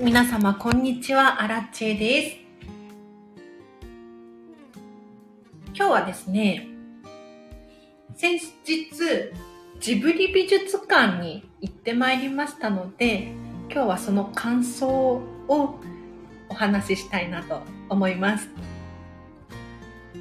[0.00, 2.36] 皆様こんにちは、アラッチェです。
[5.74, 6.68] 今日はですね、
[8.14, 8.88] 先日、
[9.80, 13.32] ジブリ美術館に行ってまいりましたので、
[13.72, 15.74] 今日はその感想を
[16.48, 18.48] お話ししたいなと思います。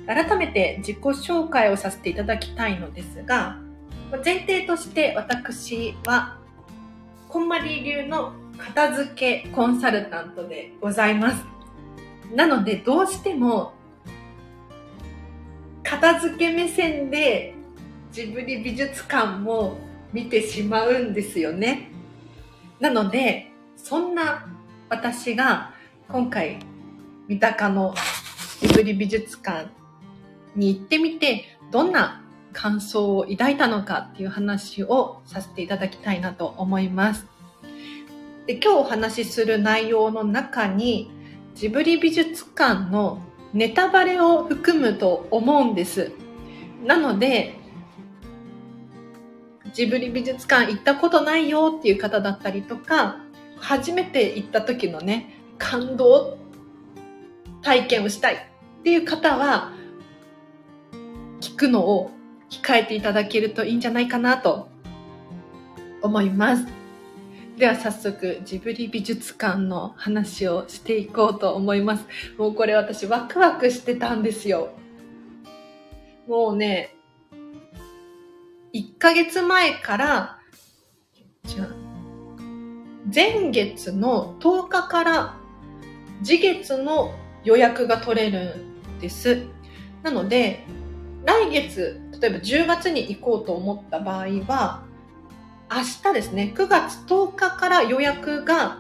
[0.08, 3.60] 改めて自己紹介をさせていただきたいのですが、
[4.26, 6.40] 前提として私は、
[7.30, 11.46] こんまり流の片付けコンサルタントでございます。
[12.34, 13.74] なので、どうしても、
[15.84, 17.56] 片付け目線で
[18.12, 19.78] ジブリ美術館も
[20.12, 21.90] 見てしまうんですよね。
[22.80, 24.48] なので、そんな
[24.90, 25.74] 私が
[26.10, 26.60] 今回、
[27.28, 27.94] 三鷹の
[28.62, 29.70] ジブリ美術館
[30.56, 37.26] に行ってみて、どんな感想を抱いたのかっていう話をさせていただきたいなと思います。
[38.48, 41.12] で今日お話しする内容の中に
[41.54, 43.22] ジブリ美術館の
[43.54, 46.14] ネタバレを含むと思うんです。
[46.86, 47.56] なので、
[49.74, 53.18] ジブリ美術館行ったことないよっていう方だったりとか、
[53.58, 56.38] 初めて行った時のね、感動
[57.64, 58.38] 体験をしたいっ
[58.84, 59.74] ていう方は、
[61.42, 62.12] 聞くのを
[62.50, 64.70] 控えていただけるといいんじゃないかなと
[66.02, 66.77] 思います。
[67.58, 72.06] では早速ジブリ美術館の話をしていこうと思います。
[72.38, 74.70] もうこれ私ワクワクしてたんですよ。
[76.28, 76.96] もうね、
[78.76, 80.40] 1ヶ月前から、
[83.12, 85.38] 前月の10日から
[86.24, 87.12] 次月の
[87.44, 89.48] 予約が取れるんです。
[90.04, 90.64] なので、
[91.26, 94.87] 来月、例えば10月に行こうと思った場合は、
[95.70, 98.80] 明日ですね、9月10日から予約が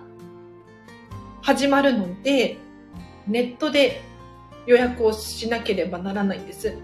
[1.41, 2.57] 始まるので、
[3.27, 4.01] ネットで
[4.65, 6.77] 予約をしなければならないんです。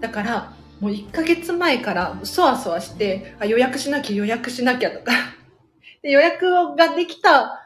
[0.00, 5.12] だから、もう1ヶ月前からそわそわして、あ予約しなきゃ予約しなきゃとか
[6.02, 6.10] で。
[6.10, 6.46] 予約
[6.76, 7.64] ができた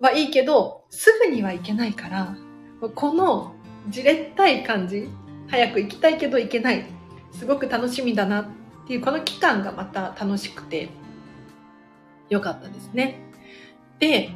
[0.00, 2.36] はいいけど、すぐには行けないから、
[2.94, 3.52] この
[3.88, 5.08] じれったい感じ、
[5.48, 6.84] 早く行きたいけど行けない。
[7.32, 8.46] すごく楽しみだなっ
[8.86, 10.88] ていう、この期間がまた楽しくて、
[12.28, 13.20] 良かったですね。
[13.98, 14.30] で、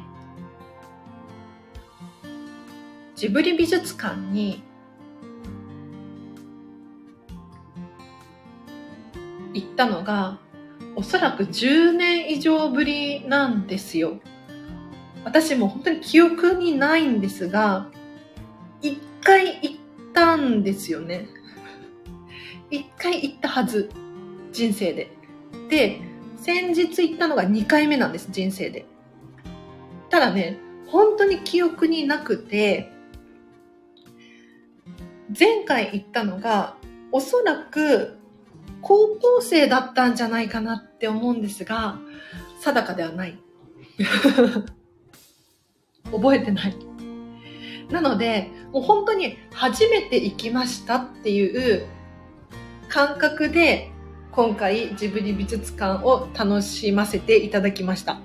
[3.15, 4.63] ジブリ美術館に
[9.53, 10.39] 行ったのが、
[10.95, 14.19] おそらく10年以上ぶりなんですよ。
[15.23, 17.89] 私も本当に記憶にないんですが、
[18.81, 19.75] 一回行っ
[20.13, 21.27] たんですよね。
[22.71, 23.89] 一回行ったはず。
[24.51, 25.11] 人生で。
[25.69, 26.01] で、
[26.41, 28.87] 先日行ったのが2回目なんです、人生で。
[30.09, 30.57] ただね、
[30.87, 32.91] 本当に記憶になくて、
[35.39, 36.77] 前回行ったのが、
[37.11, 38.17] おそらく
[38.81, 41.99] 高校生だったんじゃないかなって思うんですが、
[42.59, 43.37] 定かではない。
[46.11, 46.75] 覚えてない。
[47.91, 51.85] なので、もう本当に初めて行きましたっていう
[52.89, 53.90] 感覚で
[54.31, 58.19] 今回ジブリ美術館を楽しませていただきました。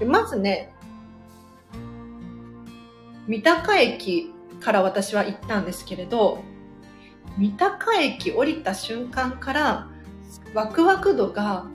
[0.00, 0.74] でまずね、
[3.28, 6.42] 三鷹駅から私は行ったんですけれど、
[7.38, 9.88] 三鷹駅降りた瞬間から
[10.54, 11.66] ワクワク度が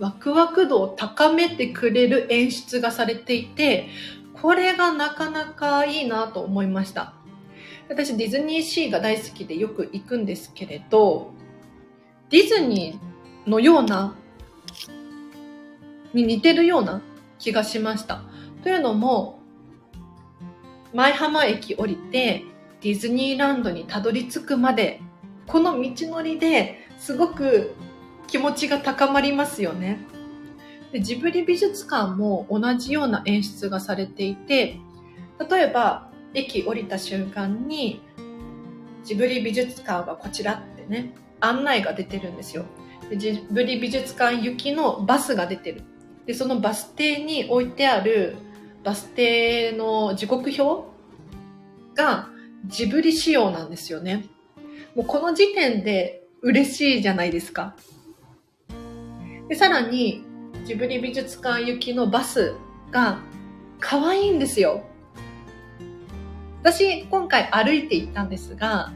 [0.00, 3.88] ワクワク度を高めてくれる演出がされていて、
[4.42, 7.14] これがなかなかいいなと思いました。
[7.88, 11.32] 私ディズニーシーが大好きでよく行くんですけれど、
[12.30, 14.16] ディズニーのような、
[16.12, 17.02] に似てるような
[17.38, 18.22] 気がしました。
[18.62, 19.40] というのも、
[20.92, 22.44] 舞浜駅降りて
[22.80, 25.00] ディズニーランドにたどり着くまで、
[25.46, 27.74] この道のりですごく
[28.26, 29.98] 気持ちが高まりますよね。
[30.92, 34.78] でジブリ美術館も同じような演出がされていて、
[35.50, 38.02] 例えば駅降りた瞬間に
[39.04, 42.64] ジブリ美術館はこちらってね、案内が出てるんですよ。
[43.08, 45.82] でジブリ美術館行きのバスが出てる。
[46.26, 48.36] で、そのバス停に置いてある
[48.82, 50.86] バス停の時刻表
[51.94, 52.28] が
[52.66, 54.26] ジブリ仕様なんですよね。
[54.94, 57.76] もうこの時点で嬉しいじゃないですか。
[59.48, 60.24] で、さらに、
[60.64, 62.54] ジブリ美術館行きのバス
[62.90, 63.18] が
[63.80, 64.84] 可愛いんですよ。
[66.64, 68.90] 私、今回歩いて行ったんですが、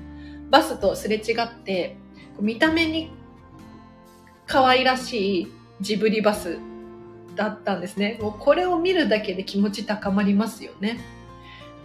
[0.48, 1.98] バスとすれ違って、
[2.40, 3.10] 見た目に
[4.46, 6.58] 可愛らしいジブリバス
[7.36, 8.18] だったんですね。
[8.22, 10.98] もうこれを見るだけで気持ち高まりますよね。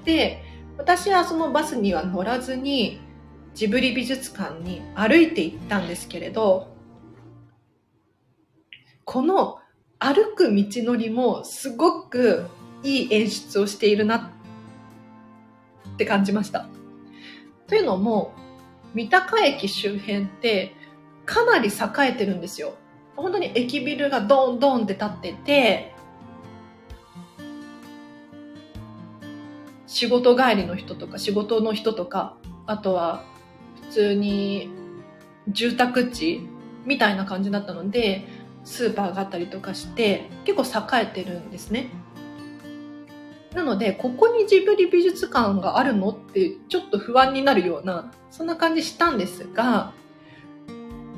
[0.05, 0.41] で、
[0.77, 3.01] 私はそのバスには乗らずに
[3.53, 6.73] ジブリ美術館に歩いて行ったんですけれど、
[9.03, 9.57] この
[9.99, 12.45] 歩く道のりもすごく
[12.83, 14.31] いい演出をしているな
[15.93, 16.67] って感じました。
[17.67, 18.33] というのも、
[18.93, 20.75] 三鷹駅周辺って
[21.25, 22.75] かなり栄えてるんですよ。
[23.15, 25.93] 本当に駅ビルがドンドンって立ってて、
[29.87, 33.23] 仕事帰りの人とか仕事の人とか、あとは
[33.83, 34.69] 普通に
[35.47, 36.47] 住宅地
[36.85, 38.27] みたいな感じだったので、
[38.63, 41.89] スーパーがあったりとかして結構栄えてるんですね。
[43.53, 49.93] なので、ここにジブリ美術館があるのってちょっと不安になるような、そんな感じしたんですが、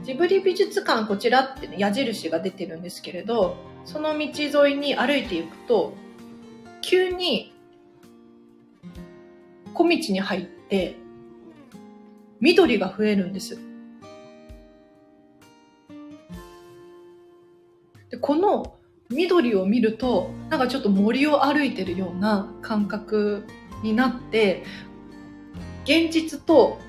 [0.04, 3.56] ジブリ美術館こちらって、矢印が出てるんですけれど、
[3.86, 5.94] その道沿いに歩いていくと、
[6.82, 7.54] 急に
[9.74, 10.96] 小道に入って、
[12.42, 13.58] 緑が増えるんです。
[18.10, 18.75] でこの
[19.10, 23.46] 緑を見るとなんかちょっと森を歩いてるような感覚
[23.84, 24.64] になって
[25.84, 26.80] 現実と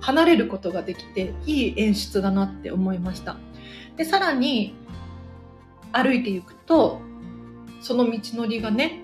[0.00, 3.36] 離れることができていい演出だなって思いました。
[3.96, 4.74] でさらに
[5.92, 7.00] 歩いていくと
[7.80, 9.00] その道のりがね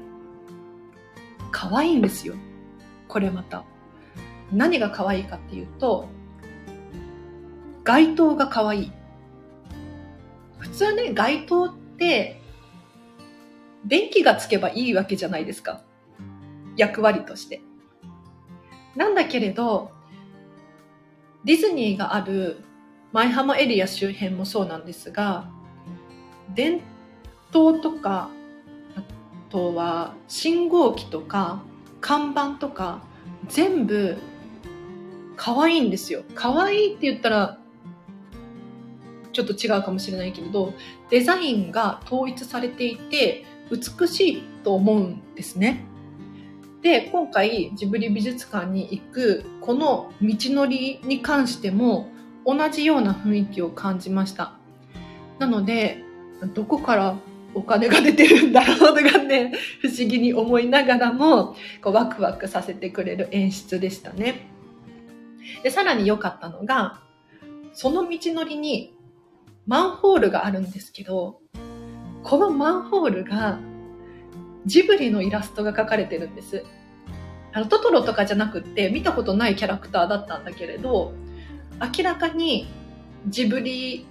[1.50, 2.34] 可愛いんですよ。
[3.08, 3.64] これまた。
[4.52, 6.08] 何が可愛いかっていうと
[7.84, 8.92] 街灯が可愛い。
[10.58, 12.40] 普通ね街灯って電
[14.10, 15.82] 気がつけばいいわけじゃないですか。
[16.76, 17.60] 役割として。
[18.96, 19.90] なんだけれど
[21.44, 22.64] ディズニーがある
[23.12, 25.48] 舞浜エリア周辺もそうなんですが
[26.54, 26.80] 電
[27.52, 28.30] 灯とか
[28.96, 29.02] あ
[29.50, 31.62] とは信号機とか
[32.00, 33.02] 看板とか
[33.48, 34.16] 全部
[35.36, 36.22] 可愛いんですよ。
[36.34, 37.58] 可愛いって言ったら
[39.36, 40.72] ちょっと違うかもしれないけれど
[41.10, 45.84] デザインが統一されていて美しいと思うんですね。
[46.80, 52.08] で今回ジブリ美術館に行くこの道のりに関しても
[52.46, 54.52] 同じような雰囲気を感じました
[55.38, 56.02] なので
[56.54, 57.16] どこから
[57.54, 64.48] お金が出てるんだろうとかね 不思議に思いながらもこうワクワクさせてくれる演出でしたね
[65.64, 67.00] でさらに良かったのが
[67.72, 68.95] その道のりに
[69.66, 71.40] マンホールがあるんですけど
[72.22, 73.58] このマンホールが
[74.66, 76.64] ジブリのイラストが描かれてるんです。
[77.52, 81.12] あの、トトロとかじゃなくって、見たことないキャラクターだったんだけれど、
[81.96, 82.68] 明らかに
[83.28, 84.06] ジブリ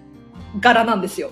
[0.61, 1.29] 柄なんですよ。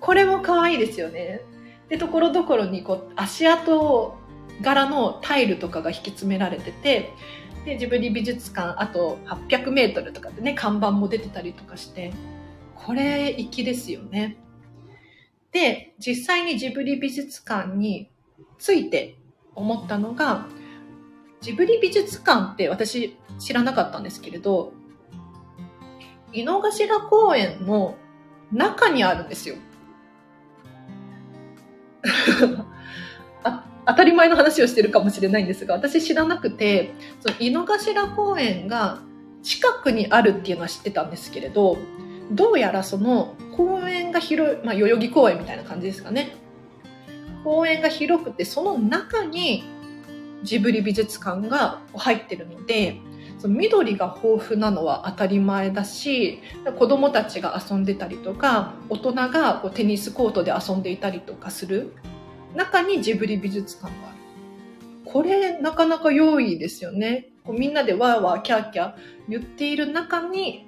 [0.00, 1.40] これも可愛いですよね。
[1.88, 4.16] で、ところどころにこう、足跡
[4.62, 7.12] 柄のタイルとかが引き詰められてて、
[7.64, 12.12] で、ジブリ美術館、あと800メートルとかでね、看板も出てたりとかして、
[12.84, 14.36] これ、粋ですよね。
[15.52, 18.10] で、実際にジブリ美術館に
[18.58, 19.16] ついて
[19.54, 20.46] 思ったのが、
[21.40, 24.72] ジブリ美術館って私知らなかったんですけれど、
[26.32, 27.96] 井の頭公園の
[28.52, 29.56] 中にあるんですよ。
[33.88, 39.00] 当たり前の話をしてるかもしれないんですが、私知らなくて、その井の頭公園が
[39.42, 41.78] 近くにあるっていうのは知ってたんですけれど、
[42.30, 46.36] どうやらその公園が広い、まあ、代々木公園みたいな感じですかね。
[47.44, 49.62] 公園が広くてその中に
[50.42, 53.00] ジブリ美術館が入ってるので
[53.38, 56.40] その緑が豊富なのは当たり前だし
[56.76, 61.92] 子供たちが遊んでたりとか大人がこうテニスコートで遊んでいたりとかする
[62.54, 64.16] 中にジブリ美術館がある
[65.04, 68.94] これなかなか良いですよねこうみんなでワーワーキャーキャー
[69.28, 70.65] 言っている中に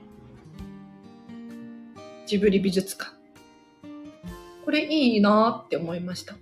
[2.28, 3.10] ジブリ美術館。
[4.62, 6.36] これいいなって思いました。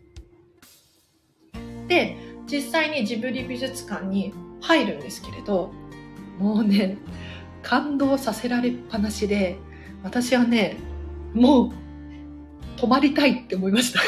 [1.87, 2.16] で
[2.50, 5.71] 実際にジブリ美術館に入るんですけれど
[6.40, 6.99] もうね
[7.62, 9.59] 感動させられっぱなしで
[10.02, 10.76] 私はね
[11.35, 11.71] もう
[12.76, 14.00] 止まりたいって思いました。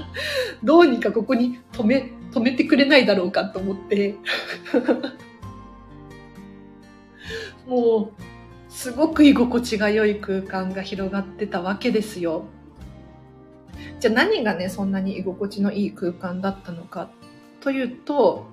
[0.64, 4.14] どうにかここに止め止めてくれないだろうかと思って。
[7.66, 8.27] もう
[8.78, 12.44] すごく居心地が良い空間が広がってたわけですよ
[13.98, 17.10] じゃあ何がねそんなに居心地のいい空間だったのか
[17.60, 18.46] というと、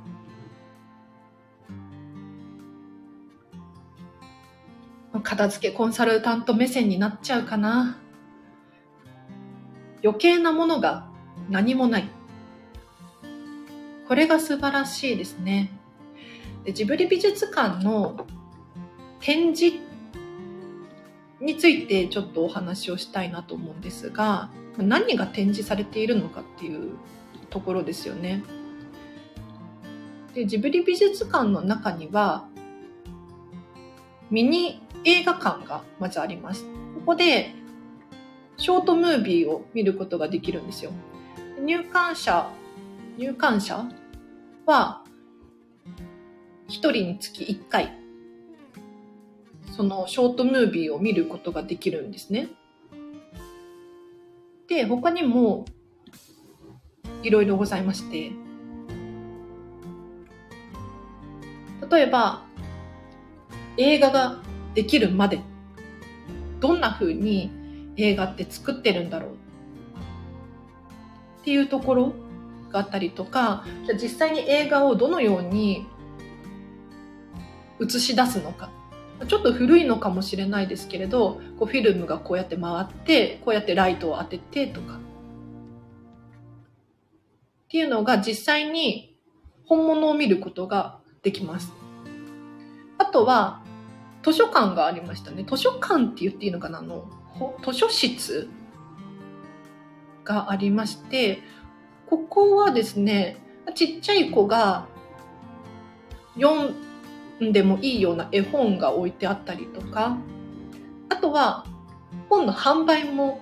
[5.21, 7.99] 片付けコンサルタント目線になっちゃうかな。
[10.03, 11.07] 余計なものが
[11.51, 12.09] 何もない。
[14.07, 15.71] これが素晴らしいですね。
[16.63, 18.25] でジブリ美術館の
[19.19, 19.84] 展示
[21.45, 26.97] についてちょっとお話をしたいなと思うんですが、何が展示されているのかっていう
[27.51, 28.43] ところですよね。
[30.33, 32.45] でジブリ美術館の中には
[34.29, 36.65] ミニ映画館がまずあります。
[36.95, 37.53] ここで
[38.57, 40.91] ショートムービーを見ることができるんですよ。
[41.61, 42.49] 入館者、
[43.17, 43.85] 入館者
[44.65, 45.03] は
[46.67, 48.04] 1人につき1回
[49.71, 52.49] そのショートムービーを見ることができるんですね。
[54.67, 55.65] で、他にも
[57.23, 58.31] いろいろございまして、
[61.89, 62.43] 例えば
[63.77, 64.39] 映画が
[64.73, 65.39] できるまで
[66.59, 67.51] どんな風に
[67.97, 69.31] 映画って作ってるんだろう。
[71.41, 72.13] っていうところ
[72.71, 75.85] があったりとかじゃ実際に映画をどのように
[77.79, 78.71] 映し出すのか。
[79.27, 84.99] ちょっと古いのかもしれないですけれどこうフィルムがこうやって回ってこうやってライトを当ててとかっ
[87.69, 89.15] ていうのが実際に
[89.65, 91.71] 本物を見ることができます。
[92.97, 93.63] あとは
[94.23, 95.45] 図書館がありましたね。
[95.47, 96.79] 図書館って言っていいのかな？
[96.79, 97.05] あの
[97.63, 98.49] 図書室
[100.23, 101.39] がありまして、
[102.07, 103.37] ここはですね、
[103.73, 104.87] ちっちゃい子が
[106.35, 106.75] 読ん
[107.39, 110.17] でもいいような絵本が置いてあったりとか、
[111.09, 111.65] あとは
[112.29, 113.41] 本の販売も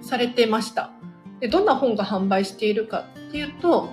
[0.00, 0.92] されてました。
[1.40, 3.90] でどんな本が販売しているかっていうと、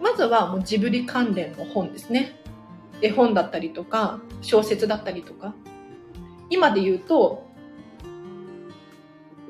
[0.00, 2.36] まずはもうジブリ関連の本ですね。
[3.00, 5.54] 絵本だったりとか、小説だったりとか。
[6.50, 7.46] 今で言うと、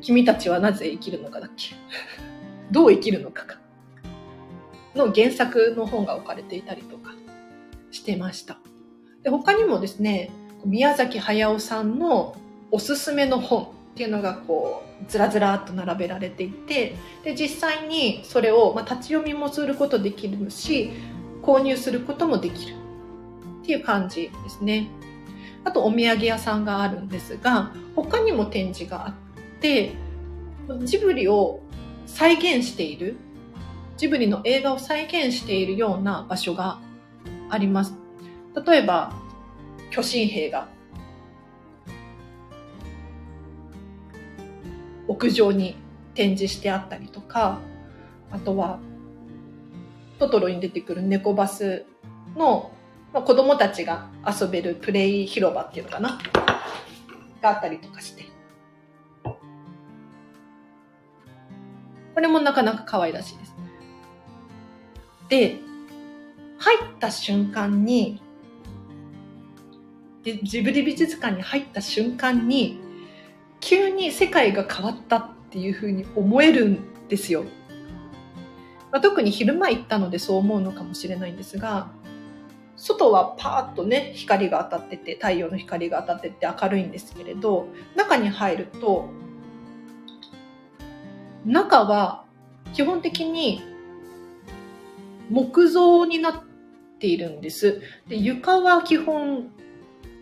[0.01, 1.75] 君たちはなぜ生きるのかだっけ？
[2.71, 3.59] どう生きるのかか。
[4.95, 7.13] の原作の本が置かれていたりとか。
[7.91, 8.59] してました。
[9.23, 10.31] で他にもですね、
[10.65, 12.37] 宮崎駿さんの
[12.71, 20.93] おすすめの本っていうのがこうずらずらっと並べられていてで実際にそれを、まあ、立ち読みもすることできるし
[21.43, 22.75] 購入することもできる
[23.63, 24.89] っていう感じですね
[25.65, 29.15] あとお土産屋さんがあるんですが他にも展示があっ
[29.61, 29.93] て
[30.85, 31.61] ジブリを
[32.07, 33.17] 再現している
[33.97, 36.79] ジブリの映画を再現しているような場所が
[37.51, 37.95] あります。
[38.67, 39.13] 例えば、
[39.91, 40.69] 巨神兵が
[45.07, 45.77] 屋上に
[46.15, 47.61] 展示してあったりとか、
[48.31, 48.79] あとは、
[50.19, 51.87] トトロに出てくる猫バス
[52.37, 52.73] の、
[53.13, 56.19] まあ、子供たちが遊べるプレイ広場っていうのかな？
[57.41, 58.25] があったりとかして。
[62.15, 63.55] これもなかなか可愛らしいです。
[65.29, 65.61] で、
[66.59, 68.21] 入った瞬間に、
[70.43, 72.81] ジブリ美術館に入った瞬間に、
[73.61, 77.45] 急に世界が変わったっていうふうに思えるんですよ。
[78.91, 81.91] まあ、特に昼間行ったのでそう思うのかもしれないんですが、
[82.77, 89.09] 外はパーッとね、光が当たってて、太陽の光が当たってて明るいんですけれど、中に入ると、
[91.45, 92.25] 中は
[92.73, 93.63] 基本的に
[95.31, 96.48] 木造になって
[96.99, 97.81] ているんです。
[98.09, 99.51] で床は基本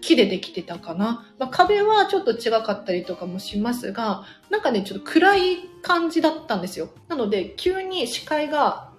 [0.01, 1.27] 木でできてたかな。
[1.39, 6.91] まあ、壁はちょっと違かったりとかもしますが、なんかね、ちょっと暗い感じだったんですよ。
[7.09, 8.93] なので、急に視界が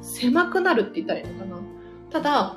[0.00, 1.56] 狭くなるって言ったらいいのかな。
[2.10, 2.56] ただ、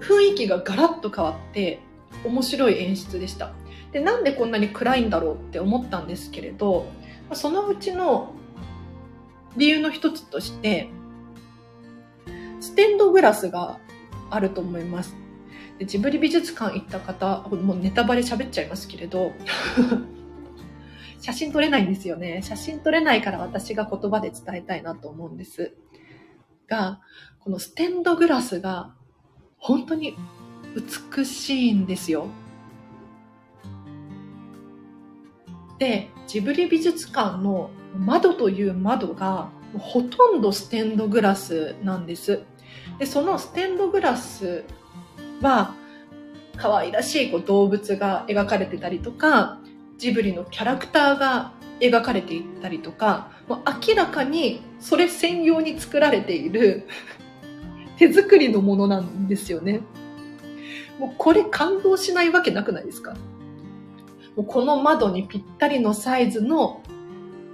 [0.00, 1.80] 雰囲気がガラッと変わって
[2.24, 3.52] 面白い演出でした。
[3.92, 6.86] で、なんでこんなに暗いんだろうって思ったんですけれど、
[7.32, 8.34] そのうちの
[9.56, 10.88] 理由の一つとして、
[12.60, 13.78] ステンドグラスが
[14.30, 15.16] あると思います。
[15.78, 19.32] でジブリ美術館行った方、もうネタバレ喋っちゃいますけれど、
[21.20, 22.42] 写真撮れないんですよね。
[22.42, 25.74] 写真撮れないから私が言葉で伝えたいなと思うんです。
[26.68, 27.00] が、
[27.40, 28.94] このステンドグラスが
[29.56, 30.16] 本当に
[31.14, 32.26] 美しいんですよ。
[35.78, 42.42] で、ジブリ美術館の窓という窓がほとんどステンドグラスなんです。
[42.98, 44.64] で、そのステンドグラス
[45.40, 45.74] は、
[46.56, 49.58] 可愛らしいこう動物が描かれてたりとか、
[49.96, 56.88] ジブリのキャラクターが描かれていたりとか、もう明らかにそれ専用に作られている
[57.96, 59.80] 手作りのものなんですよね。
[60.98, 63.12] もうこれ感動しないわけなくないですか？
[64.36, 66.82] もうこの窓にぴったりのサイズの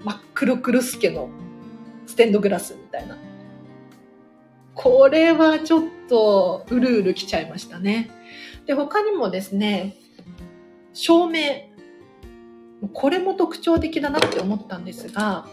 [0.02, 1.28] 真っ黒クルスケの
[2.06, 3.16] ステンドグラスみたいな。
[4.74, 8.10] これはちょっとうるうる来ちゃいましたね。
[8.66, 9.96] で、他にもですね、
[10.92, 11.40] 照明。
[12.92, 15.46] これも特徴的だなって思ったんですが、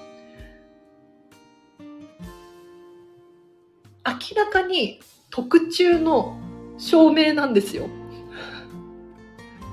[4.05, 4.99] 明らかに
[5.29, 6.37] 特注の
[6.77, 7.87] 照明なんですよ。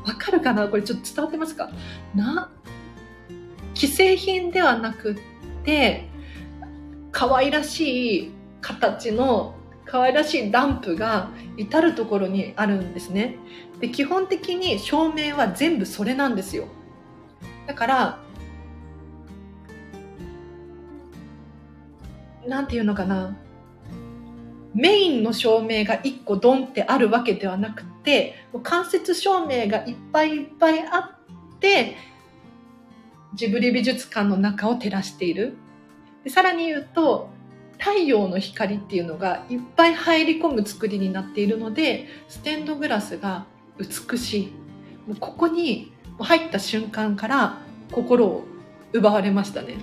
[0.06, 0.68] わかるかな？
[0.68, 1.70] これちょっと伝わってますか？
[2.14, 2.50] な、
[3.74, 5.16] 既製品ではなくっ
[5.64, 6.08] て、
[7.10, 13.36] 可愛らしい形の可愛らしいランプが至る所にあるんですね。
[13.80, 16.66] で、基本的に照明は全部それなんですよ。
[17.66, 18.18] だから、
[22.46, 23.36] なんていうのかな。
[24.74, 31.96] メインの照明が1個ドンってあるわけではなくて、間接照明がいっぱいいっぱいあって、
[33.34, 35.56] ジブリ美術館の中を照らしている。
[36.24, 37.30] でさらに言うと、
[37.78, 43.46] 太陽の光っていうのがいっぱい入り込む作りになっているので、ステンドグラスが
[43.78, 44.52] 美しい。
[45.06, 47.58] もうここに入った瞬間から
[47.92, 48.44] 心を
[48.92, 49.76] 奪われましたね。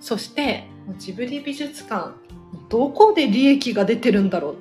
[0.00, 2.14] そしてジブリ美術館
[2.68, 4.56] どこで利益が出てるんだろうっ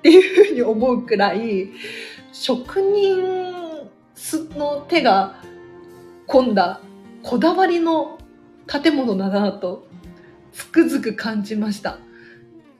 [0.00, 1.68] ていうふうに思うくらい
[2.32, 3.67] 職人
[4.56, 5.40] の手が
[6.26, 6.80] 込んだ
[7.22, 8.18] こだわりの
[8.66, 9.86] 建物だなと
[10.52, 11.98] つくづく感じました。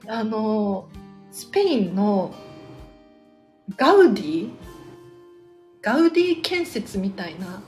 [0.07, 0.87] あの、
[1.31, 2.33] スペインの
[3.77, 4.49] ガウディ
[5.81, 7.61] ガウディ建設みたいな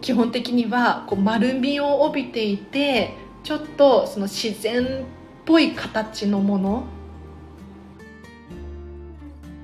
[0.00, 5.06] 基本的にはこう丸みを帯びていてちょっとその自然っ
[5.44, 6.84] ぽい形のもの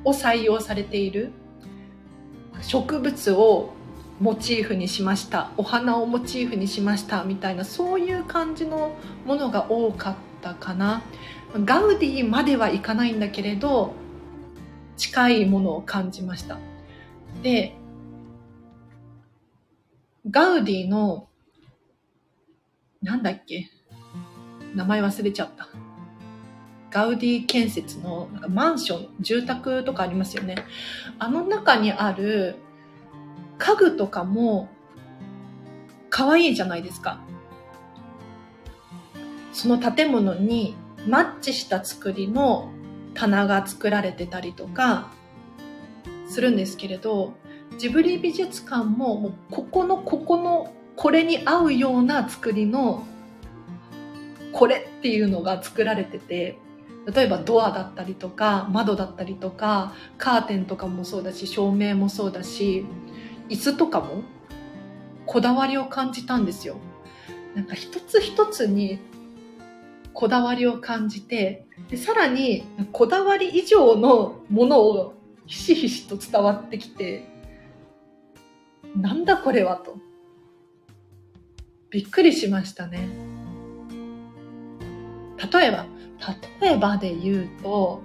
[0.05, 1.33] を採用されている
[2.63, 3.73] 植物を
[4.21, 8.95] モチーフにしましたお花をモチーフにしましたみたいなそういう感じの
[9.25, 11.03] ものが多かったかな。
[11.65, 13.95] ガウディまではいかないんだけれど
[14.97, 16.59] 近いものを感じました。
[17.43, 17.75] で
[20.31, 21.29] ガウディの、
[23.01, 23.71] なんだっけ？
[24.75, 25.70] 名前忘れちゃった。
[26.91, 30.57] ガウディ建設のなんかマンション、住宅とかありますよね。
[31.19, 32.57] あの中にある
[33.59, 34.69] 家具とかも
[36.09, 37.21] 可愛いじゃないですか。
[39.53, 40.75] その建物に
[41.07, 42.71] マッチした作りの
[43.15, 45.11] 棚が作られてたりとか
[46.29, 47.35] するんですけれど、
[47.79, 53.05] ジブリ美術館ももうここのここのこれに合うような作りの
[54.53, 56.59] これっていうのが作られてて
[57.07, 62.85] 例えばドアだったりとか窓だったりとかカーテンとかもそうだし照明もそうだし
[63.49, 64.23] 椅子とかも
[65.27, 66.77] こだわりを感じたんですよ。
[67.55, 68.99] なんか一つ一つに
[70.13, 75.15] こだわりを感じてでさらにこだわり以上のものを
[75.47, 77.27] ひしひしと伝わってきて
[78.97, 79.97] なんだこれはと。
[81.91, 83.09] びっくりしましたね。
[85.53, 85.87] 例えば、
[86.61, 88.03] 例えばで言うと、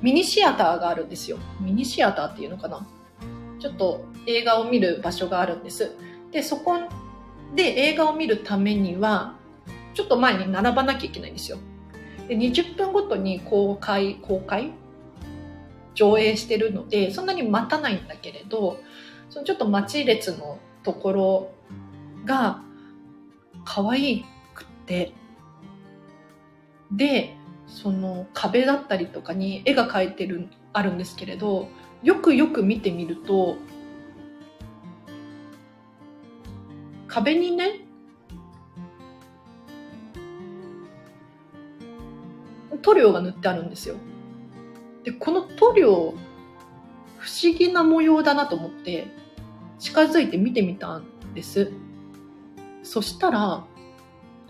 [0.00, 1.38] ミニシアターがあるんですよ。
[1.60, 2.86] ミニシアターっていうのかな？
[3.60, 5.92] ちょっと映画を見る場所があるんです。
[6.30, 6.78] で、そこ
[7.54, 9.36] で映画を見るためには、
[9.94, 11.58] ちょっと前に並ばなきゃいけないんですよ。
[12.28, 14.72] で20分ごとに公開公開？
[15.94, 18.78] 上映してるのでそんなに待たないんだけれど
[19.30, 21.50] そのちょっと待ち列のところ
[22.28, 22.62] が
[23.64, 25.12] 可愛くて
[26.92, 27.34] で
[27.66, 31.68] その壁だったりとかに絵が描いてるあるんですけれど
[32.02, 33.56] よくよく見てみると
[37.08, 37.88] 壁にね
[42.82, 43.96] 塗料が塗ってあるんですよ。
[45.04, 46.14] で、この塗料、
[47.18, 49.08] 不思議な模様だなと思って、
[49.78, 51.72] 近づいて見てみたんです。
[52.88, 53.66] そしたら、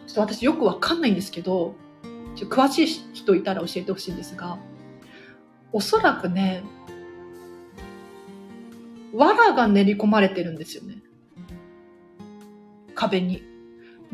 [0.06, 1.74] ちょっと私よくわかんないんですけど、
[2.36, 4.58] ちょ詳しい人いたら教えてほしいんですが、
[5.72, 6.62] おそらくね、
[9.12, 11.02] 藁が練り込まれてるんですよね。
[12.94, 13.42] 壁に。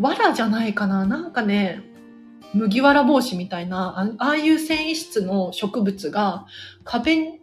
[0.01, 1.83] 藁じゃないかななんかね、
[2.55, 6.47] 麦わら帽子みたいな、ああいう繊維質の植物が
[6.83, 7.41] 壁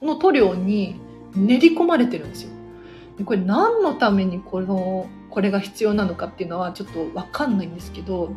[0.00, 1.00] の塗料に
[1.34, 2.50] 練り込まれてるんですよ。
[3.24, 8.36] これ何のためにこの、これが必要なのかっていうのはちょっとわかんないんですけど、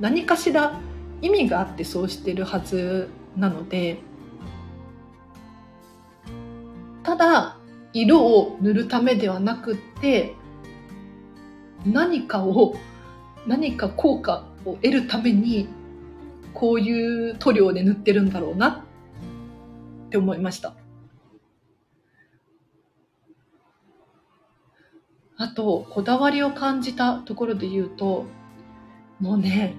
[0.00, 0.80] 何かしら
[1.20, 3.98] 意味があってそうしてるはずなので、
[7.04, 7.56] ただ
[7.92, 10.34] 色を塗るためではなくって
[11.86, 12.74] 何かを
[13.46, 15.68] 何か効果を得るために
[16.54, 20.74] こういう塗料で塗ってるんだろうなって思いました。
[25.42, 28.26] あと、こだわりを感じたところで言うと、
[29.18, 29.74] もうね、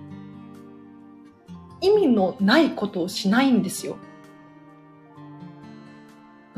[1.80, 3.96] 意味のないことをしないんですよ。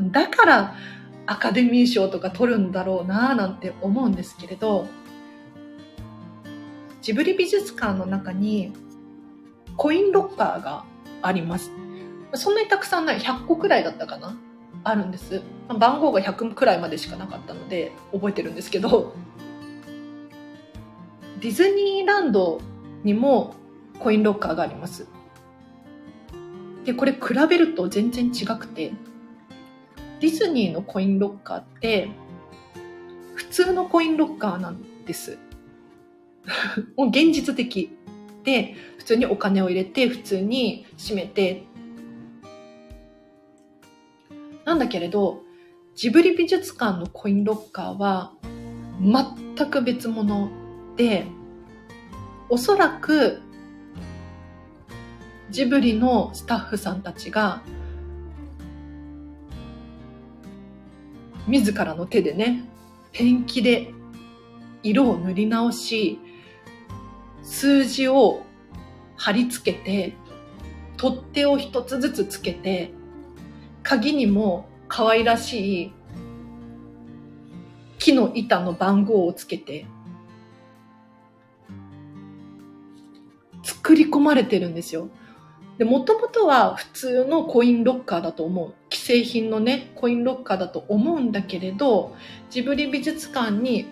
[0.00, 0.74] だから
[1.24, 4.88] アカデミー賞とか取るんだろうななんて思うんですけれど、
[7.00, 8.72] ジブリ美術館の中に
[9.76, 10.84] コインロッカーが
[11.22, 11.70] あります。
[12.34, 13.20] そんなにたくさんない。
[13.20, 14.36] 100個くらいだったかな
[14.88, 15.42] あるんです。
[15.68, 19.14] 番号が100くらいまでしかなかったので覚えてるんですけど、
[21.40, 22.60] ディズニーランド
[23.02, 23.54] にも
[23.98, 25.08] コインロッカーがあります。
[26.84, 27.18] で、これ比
[27.48, 28.92] べると全然違くて、
[30.20, 32.08] ディズニーのコインロッカーって、
[33.34, 35.38] 普通のコインロッカーなんです。
[36.96, 37.90] もう現実的。
[38.44, 41.64] で、普通にお金を入れて、普通に閉めて。
[44.66, 45.44] なんだけれど、
[45.94, 48.32] ジブリ美術館のコインロッカーは
[49.00, 50.50] 全く別物
[50.96, 51.24] で、
[52.48, 53.40] おそらく
[55.50, 57.62] ジブリのスタッフさんたちが
[61.46, 62.64] 自らの手でね、
[63.12, 63.92] ペンキで
[64.82, 66.18] 色を塗り直し、
[67.44, 68.42] 数字を
[69.16, 70.16] 貼り付けて、
[70.96, 72.95] 取っ手を一つずつつけて、
[73.86, 75.92] 鍵にも可愛らしい
[78.00, 79.86] 木の板の番号をつけて、
[83.62, 85.08] 作り込まれてるんですよ。
[85.78, 88.74] で、もともとは普通のコインロッカーだと思う。
[88.92, 92.16] 既製品のね、コインロッカーだと思うんだけれど、
[92.50, 93.86] ジブリ美術館に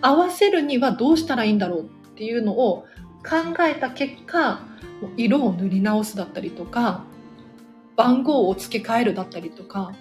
[0.00, 2.84] 合わせるにはどうしたらいいんだろうっていうのを
[3.28, 4.60] 考えた結果、
[5.16, 7.04] 色を塗り直すだったりとか、
[7.96, 9.92] 番号を付け替えるだったりとか、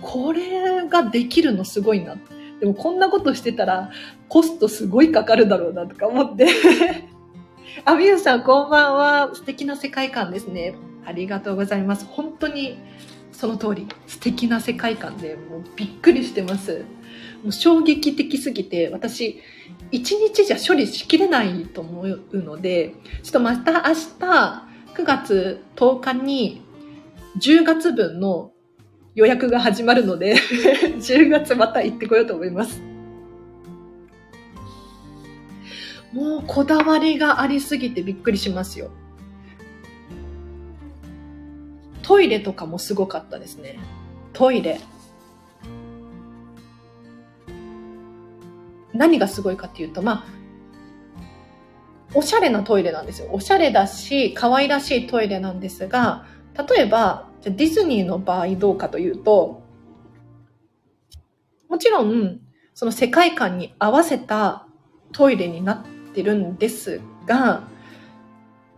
[0.00, 2.16] これができるのすごいな。
[2.60, 3.90] でもこんなことしてたら
[4.28, 6.48] コストすごいかかるだろうなとか思って
[7.84, 9.30] あ、 みゆさん、こんばんは。
[9.34, 10.74] 素敵な世界観ですね。
[11.04, 12.04] ありがとうございます。
[12.06, 12.78] 本当に、
[13.32, 16.84] その通り、素敵な世界観で、もうびっくりしてます。
[17.42, 19.40] もう衝撃的すぎて、私、
[19.90, 26.62] 一日じゃ処理しきれないと思うので、ちょっとまた明日、9月10日に、
[27.36, 28.52] 10月分の
[29.14, 30.36] 予約が始まるので
[30.98, 32.82] 10月また行ってこようと思います。
[36.12, 38.90] もうこだわりがありすぎてびっくりしますよ。
[42.02, 43.78] トイレとかもすごかったですね。
[44.32, 44.80] トイレ。
[48.94, 50.38] 何がすごいかっていうと、まあ、
[52.14, 53.28] おしゃれなトイレなんですよ。
[53.30, 56.24] おしゃれだし、可愛らしいトイレなんですが、
[56.58, 59.62] 例えば、じゃディズニーの場合どうかというと、
[61.68, 62.40] もちろん、
[62.74, 64.66] その世界観に合わせた
[65.12, 67.62] トイレになってるんですが、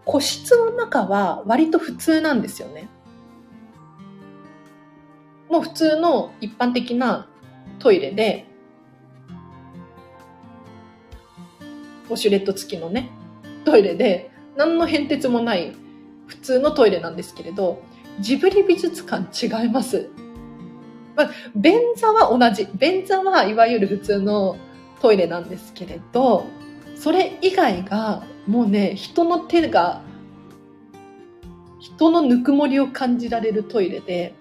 [0.05, 2.89] 個室の中は割と普通なんですよね。
[5.49, 7.29] もう普通の一般的な
[7.79, 8.47] トイレで、
[12.09, 13.11] ウォシュレット付きのね、
[13.65, 15.73] トイレで、何の変哲もない
[16.31, 17.83] 普通のトイレなんですけれど、
[18.21, 20.09] ジブリ美術館違います。
[21.17, 22.69] まあ、便座は同じ。
[22.75, 24.57] 便座はいわゆる普通の
[25.03, 26.47] トイレなんですけれど、
[26.95, 30.03] それ以外がもうね人の手が
[31.79, 34.35] 人のぬくもりを感じられるトイレで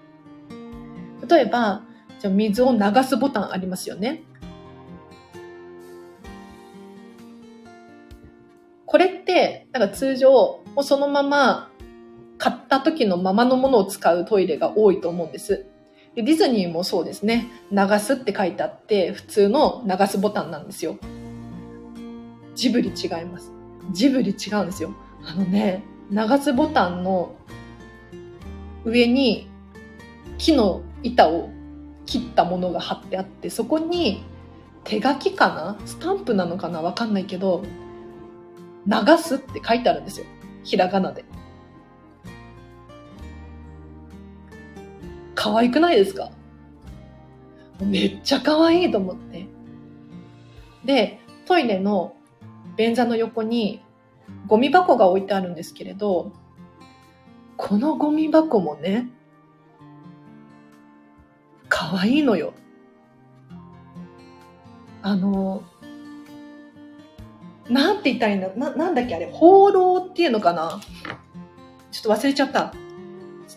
[1.26, 1.82] 例えば
[2.18, 4.24] じゃ水を流すボタンありますよね
[8.84, 10.30] これってなんか通常
[10.74, 11.70] もうそのまま
[12.40, 15.66] 買った時のままのものを使うトイレが多いと思うんです
[16.16, 20.98] でディズニーもそうですね流すって書いてあって普通の流すボタンなんですよ
[22.56, 23.52] ジブリ違います。
[23.92, 24.92] ジブリ違うんですよ。
[25.24, 27.34] あのね、流すボタンの
[28.84, 29.48] 上に
[30.36, 31.48] 木の板を
[32.04, 34.22] 切ったものが貼ってあって、そこに
[34.84, 35.78] 手書きかな？
[35.86, 36.82] スタンプなのかな？
[36.82, 37.62] わかんないけど、
[38.86, 40.26] 流すって書いてあるんですよ。
[40.62, 41.24] ひらがなで。
[45.42, 46.30] 可愛くないですか？
[47.80, 49.46] めっちゃ可愛いと思って。
[50.84, 52.14] で、トイレの
[52.76, 53.82] 便座の横に
[54.48, 56.30] ゴミ箱が置いてあるんですけれど、
[57.56, 59.08] このゴミ箱もね、
[61.70, 62.52] 可愛いのよ。
[65.00, 65.62] あの、
[67.70, 70.78] なんて言ったらいいんだな、なんだっけあれ、放浪っていうのかな？
[71.90, 72.74] ちょっと忘れちゃった。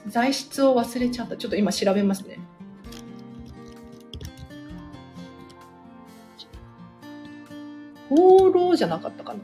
[0.08, 1.38] 材質を忘れちゃった。
[1.38, 2.40] ちょっと今調べますね。
[8.10, 9.40] 放浪じゃなかったかな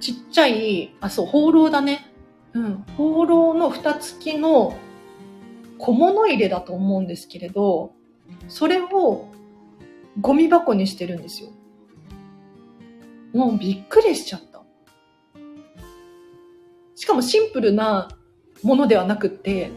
[0.00, 2.12] ちっちゃい、あ、そう、放浪だね。
[2.52, 2.84] うん。
[2.96, 4.76] 放浪の蓋付きの
[5.78, 7.92] 小物入れだと思うんですけれど、
[8.48, 9.28] それを
[10.20, 11.50] ゴミ箱にしてるんですよ。
[13.34, 14.62] もうびっくりしちゃった。
[16.94, 18.08] しかもシンプルな
[18.62, 19.72] ものではなくって、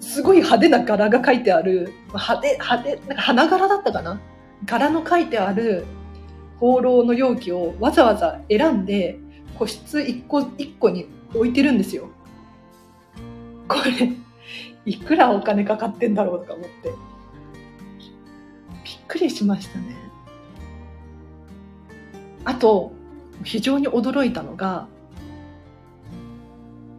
[0.00, 4.20] すごい派手な柄が書いてある、派手、派手、なんか花柄だったかな？
[4.64, 5.84] 柄の書いてある
[6.58, 9.18] 放浪の容器をわざわざ選んで
[9.58, 12.08] 個室一個一個に置いてるんですよ。
[13.68, 14.12] これ、
[14.84, 16.90] いくらお金かかってんだろうとか思って。
[18.84, 20.05] びっくりしましたね。
[22.46, 22.92] あと、
[23.42, 24.86] 非常に驚いたのが、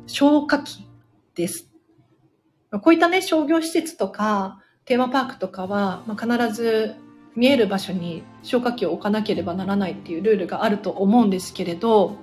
[0.05, 0.86] 消火器
[1.36, 1.71] です。
[2.69, 6.95] こういったね、商業施設とか、テーマパークとかは、まあ、必ず
[7.33, 12.17] 見える場所に消火器を置かなければならないっていうルールがあると思うんですけれど、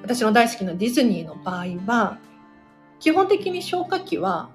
[0.00, 2.18] 私の大好きなディズニーの場合は、
[3.00, 4.48] 基本的に消火器は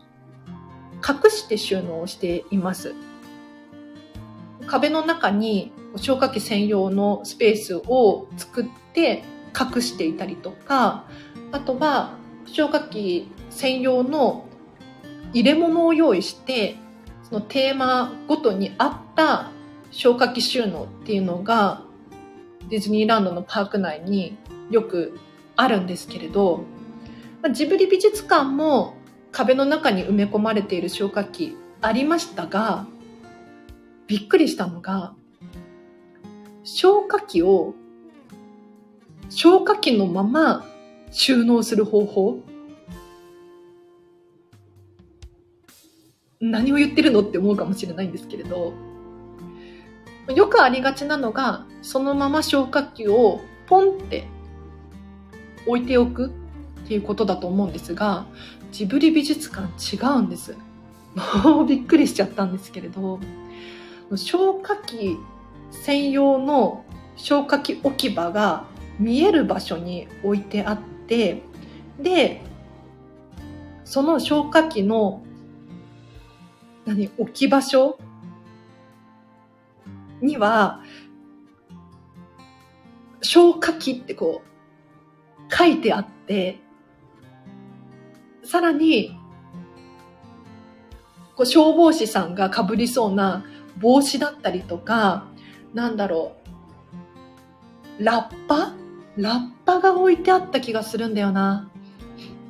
[1.07, 2.95] 隠して収納しています。
[4.65, 9.23] 壁の中に消火器専用のスペースを作って
[9.57, 11.05] 隠していたりとか、
[11.51, 12.11] あとは
[12.45, 14.45] 消火器専用の
[15.33, 16.75] 入れ物を用意して、
[17.23, 19.51] そのテーマごとに合った
[19.91, 21.81] 消火器収納っていうのが
[22.69, 24.37] ディズニーランドのパーク内に
[24.69, 25.19] よく
[25.55, 26.63] あるんですけれど、
[27.51, 28.95] ジブリ美術館も
[29.31, 32.85] 壁の中に埋め込まれている消火器ありましたが、
[34.07, 35.13] びっくりしたのが、
[36.69, 37.75] 消火器を
[39.29, 40.65] 消火器のまま
[41.11, 42.39] 収納する方法。
[46.41, 48.73] 何を言ってるのって思うかもしれないんですけれど、
[50.35, 54.27] よくありがちなのが、そのまま消火器をポンって
[55.67, 56.29] 置いておくっ
[56.85, 58.25] ていうことだと思うんですが、
[58.73, 60.53] ジブリ美術館違うんです。
[61.45, 63.21] もうびっくりしちゃったんですけれど、
[64.15, 65.17] 消火器
[65.71, 68.65] 専用の消火器置き場が
[68.99, 71.43] 見える場所に置いてあって、
[71.99, 72.41] で、
[73.85, 75.23] その消火器の
[76.85, 77.99] 何、置き場所？
[80.21, 80.81] には、
[83.21, 84.41] 消火器ってこ
[85.49, 86.59] う、書いてあって、
[88.43, 89.17] さらに、
[91.35, 93.45] こう消防士さんが被りそうな
[93.77, 95.27] 帽子だったりとか、
[95.73, 96.33] なんだろ
[97.99, 98.73] う、ラッパ？
[99.15, 101.69] ラッパが置いてあった気がするんだよな。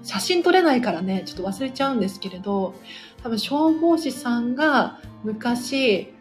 [0.03, 2.75] 写真撮れないからね、ちょっと忘れちゃうんですけれど、
[3.23, 6.13] 多分消防士さんが昔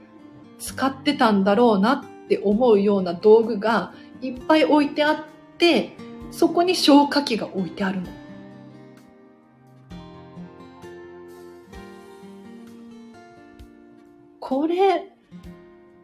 [0.59, 5.19] 使ってたんだろうなって思うような道具がいっぱい置いてあっ
[5.59, 5.97] て、
[6.31, 8.09] そこに消火器が置いてあるの。
[14.41, 15.13] これ、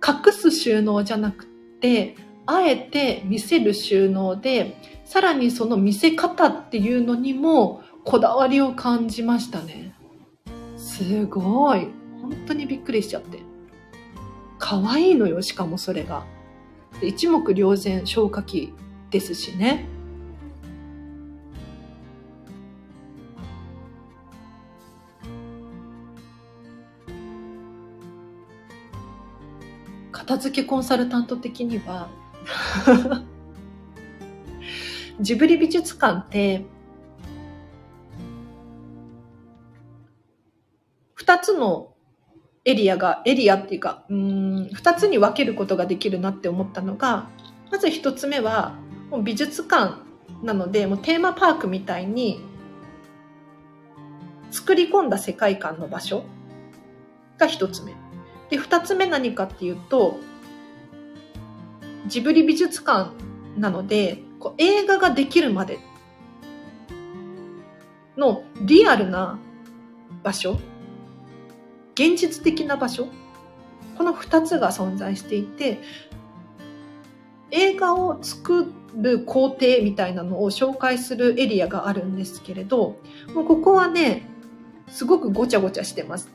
[0.04, 1.46] 隠す収納じゃなく
[1.80, 9.94] て、あえて見せる収納で、さらにその見せ方っていうのにもこだわりを感じましたね。
[10.76, 11.88] すごい。
[12.20, 13.40] 本当にびっくりしちゃって。
[14.58, 16.24] 可愛いのよ、しかもそれが。
[17.02, 18.72] 一目瞭然消火器
[19.10, 19.86] ですしね。
[30.12, 32.08] 片付けコンサルタント的には
[35.20, 36.64] ジブリ美術館って
[41.14, 41.92] 二つの
[42.64, 47.28] エリアが、エリアっていうか、うん、二つに分けることができるなって思ったのが、
[47.70, 48.74] まず一つ目は、
[49.10, 50.02] もう美術館
[50.42, 52.40] なので、もうテーマパークみたいに、
[54.50, 56.24] 作り込んだ世界観の場所
[57.38, 58.01] が一つ目。
[58.52, 60.20] で、二つ目何かっていうと、
[62.06, 63.12] ジブリ美術館
[63.56, 65.78] なので、こう映画ができるまでっ
[68.60, 69.38] リアルな
[70.22, 70.60] 場所、
[71.94, 73.08] 現実的な場所、
[73.96, 75.78] この2つが存在していて、
[77.52, 82.98] 映画を作る工程みたいなのを紹介するエリアがあるんですけれど、
[83.34, 84.28] もうここはね、
[84.88, 86.28] すごくごちゃごちゃしてます。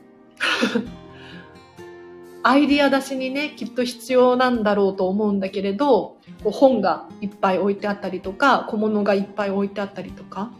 [2.42, 10.50] アイディア出しにね、きっと必要なんだろうと思うんだけれど、こう本がいっぱい置いてあったりとか、小物がいっぱい置いてあったりとか、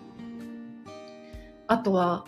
[1.67, 2.25] あとは、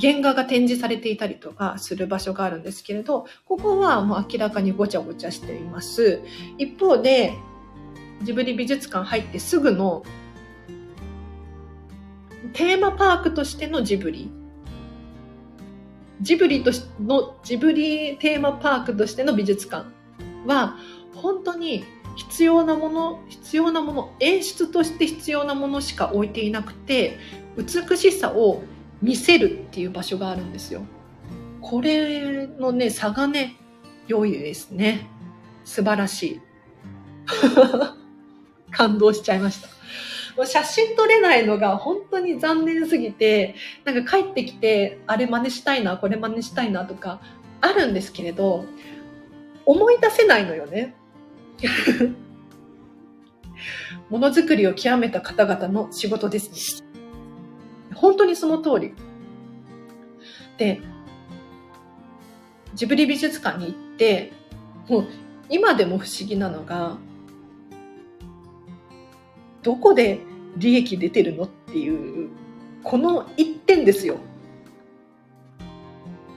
[0.00, 6.22] 原画が展示されていたりとかする場所があるんですけれど、ここはもう明らかにごちゃごちゃしています。
[6.58, 7.32] 一方で、
[8.22, 10.02] ジブリ美術館入ってすぐの
[12.52, 14.30] テーマパークとしてのジブリ。
[16.20, 19.86] ジブリとしの、ジブリテーマパークとしての美術館
[20.46, 20.76] は、
[21.14, 21.84] 本当に
[22.16, 27.18] 必要なもの、必要なもの、演出として必要なものしか置いていなくて、
[27.56, 28.62] 美しさを
[29.02, 30.82] 見せるっていう場所があるんですよ。
[31.60, 33.56] これのね、差がね、
[34.06, 35.08] 良いですね。
[35.64, 36.40] 素晴らしい。
[38.70, 39.79] 感動しちゃいました。
[40.36, 47.20] もう写真撮れないのが本当に残念すぎて、なんか帰ってきて、あれ真似したいな、これ真似したいなとか、
[47.60, 48.64] あるんですけれど、
[49.66, 50.94] 思い出せないのよね。
[54.08, 56.88] ものづくりを極めた方々の仕事ですね。
[57.94, 58.94] 本当にその通り。
[60.56, 60.80] で、
[62.74, 64.32] ジブリ美術館に行って、
[64.88, 65.06] もう
[65.48, 66.96] 今でも不思議なのが、
[69.62, 70.20] どこで
[70.56, 72.30] 利益出てるのっていう、
[72.82, 74.16] この一点ですよ。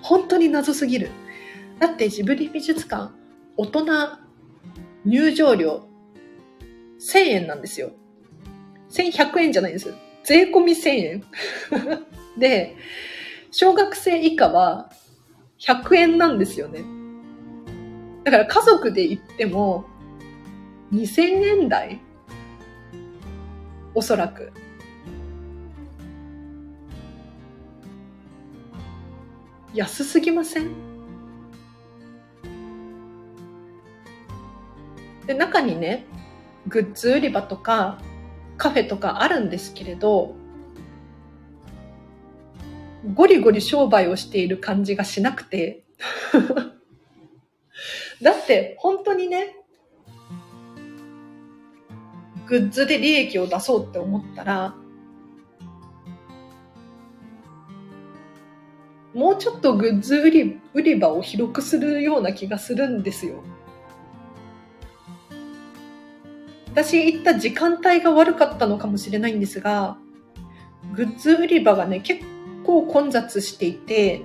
[0.01, 1.09] 本当に謎すぎる。
[1.79, 3.13] だってジブリ美術館、
[3.57, 3.85] 大人
[5.05, 5.87] 入場料
[6.99, 7.91] 1000円なんですよ。
[8.89, 9.93] 1100円じゃないんです。
[10.23, 11.23] 税込み1000円。
[12.37, 12.75] で、
[13.51, 14.91] 小学生以下は
[15.59, 16.81] 100円なんですよね。
[18.23, 19.85] だから家族で行っても
[20.93, 21.99] 2000円台
[23.95, 24.51] おそらく。
[29.73, 30.71] 安すぎません？
[35.25, 36.05] で、中にね、
[36.67, 37.99] グッズ売り場とか
[38.57, 40.35] カフェとかあるんですけれど、
[43.13, 45.83] ゴリゴリ商売をしている感じがしなくて。
[48.21, 49.57] だって本当にね、
[52.53, 54.75] グッズで利益を出そうって思ったら、
[59.15, 63.41] もうちょっとグッズ売り売り場を広くするような気がするんですよ。
[66.67, 69.97] 私行った時間帯が悪かったのかもしれないんですが、
[70.93, 72.23] グッズ売り場がね、結
[72.63, 74.21] 構混雑していて、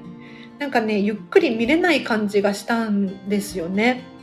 [0.58, 4.17] なんかね、ゆっくり見れない感じがしたんですよね。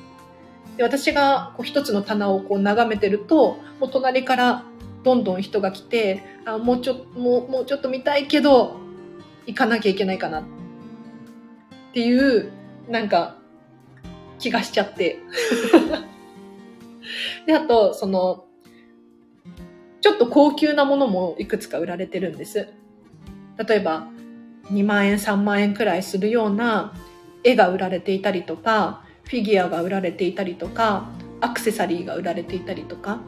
[0.77, 4.63] で私がこう一つの棚をこう眺めてると、もう隣から
[5.03, 8.77] どんどん人が来て、あもうちょもうもうちょっと見たいけど、
[9.45, 10.43] 行かなきゃいけないかなっ
[11.93, 12.51] ていう、
[12.89, 13.37] なんか、
[14.37, 15.19] 気がしちゃって。
[17.47, 18.45] で、あと、その、
[20.01, 22.67] ちょっと高級なものもいくつか売られてるんです。
[23.57, 24.09] 例えば、
[24.71, 26.93] 2万円、3万円くらいするような
[27.45, 31.09] 絵が売られていたりとか、フィギュアが売られていたりとか、
[31.41, 33.19] アクセサリーが売られていたりとか。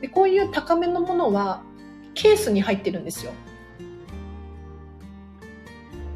[0.00, 1.62] でこういう高めのものは
[2.14, 3.32] ケースに入ってるんですよ。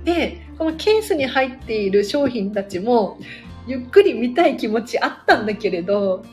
[0.05, 3.19] で、このケースに入っている商品たちも、
[3.67, 6.25] ゆっくり見たい気持ちあったんだけれど、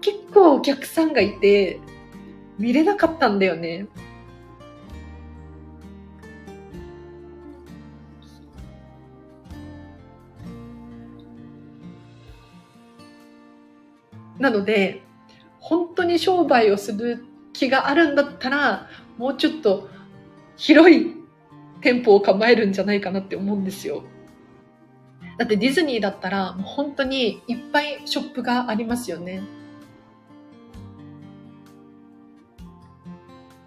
[0.00, 1.80] 結構お客さんがいて、
[2.58, 3.86] 見れなかったんだよね。
[14.38, 15.02] なので、
[15.60, 19.88] 本当に商売をする気があるんだったら、もうちょっと
[20.56, 21.14] 広い
[21.80, 24.04] 店舗を構えるんじゃないかなって思うんですよ。
[25.38, 29.42] だってディズニーだったら、もう本当にいっぱいショップがありますよね。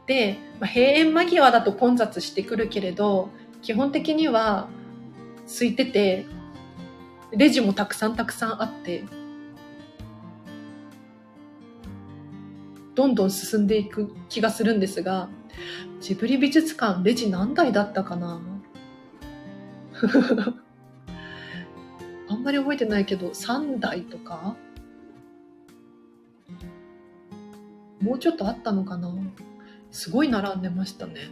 [0.05, 3.29] で、まあ、閉園間際だと混雑してくるけれど、
[3.61, 4.69] 基本的には
[5.47, 6.25] 空いてて、
[7.31, 9.03] レジもたくさんたくさんあって、
[12.97, 15.29] どんどん進んでいく気がするんですが、
[16.01, 18.41] ジブリ美術館、レジ何台だったかな？
[22.27, 24.55] あんまり覚えてないけど、3台とか？
[28.01, 29.13] もうちょっとあったのかな？
[29.91, 31.29] すごい並んでましたね。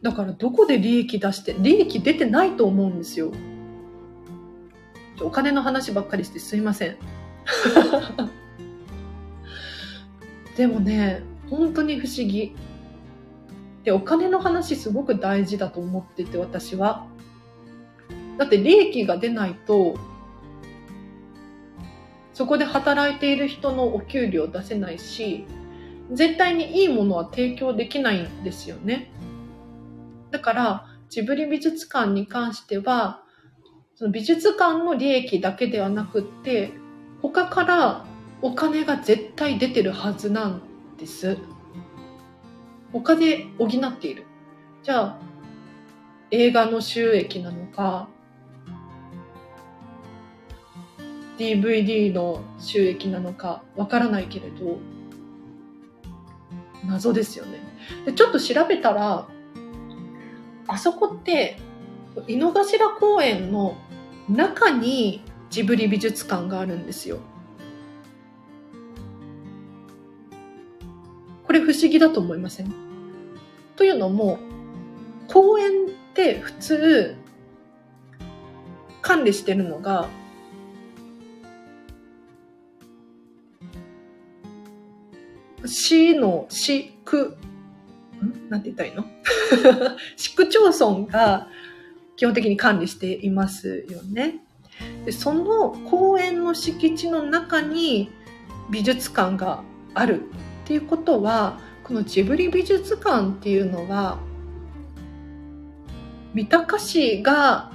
[0.00, 3.32] だからどこで利益出して、利益出てないと思うんですよ。
[5.20, 6.96] お金の話ばっかりしてすいません。
[10.56, 12.54] でもね、本当に不思議。
[13.84, 17.06] で、お金の話すごく大事だと思ってて、私は。
[18.36, 19.96] だって利益が出ないと、
[22.32, 25.46] そこで働いている人のお給料出せないし、
[26.12, 29.10] 絶対にいいものは提供できないんですよね。
[30.30, 33.22] だから、ジブリ美術館に関しては、
[33.98, 36.70] その美術館の利益だけではなくって、
[37.20, 38.04] 他から
[38.40, 40.62] お金が絶対出てるはずなん
[40.96, 41.36] です。
[42.92, 44.24] 他で補っている。
[44.84, 45.18] じゃあ、
[46.30, 48.08] 映画の収益なのか、
[51.36, 54.78] DVD の収益なのかわからないけれど、
[56.86, 57.58] 謎ですよね。
[58.06, 59.26] でちょっと調べたら、
[60.68, 61.58] あそこって、
[62.26, 63.76] 井の頭公園の
[64.28, 67.18] 中にジブリ美術館があるんですよ。
[71.46, 72.72] これ不思議だと思いません？
[73.76, 74.38] というのも、
[75.28, 77.16] 公園って普通、
[79.00, 80.08] 管理してるのが、
[85.64, 87.36] 市の市区、
[88.22, 88.50] ん？
[88.50, 89.04] なんて言ったらいいの？
[90.16, 91.48] 市区町村が
[92.18, 94.40] 基本的に管理していますよね。
[95.04, 98.10] でその公園の敷地の中に
[98.70, 99.62] 美術館が
[99.94, 100.22] ある
[100.64, 104.18] っていうことはこのジブリ美術館っていうのは
[106.34, 107.70] 三鷹市が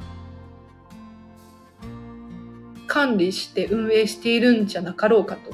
[2.88, 5.52] 管理して運営しているんじゃなかろうかと。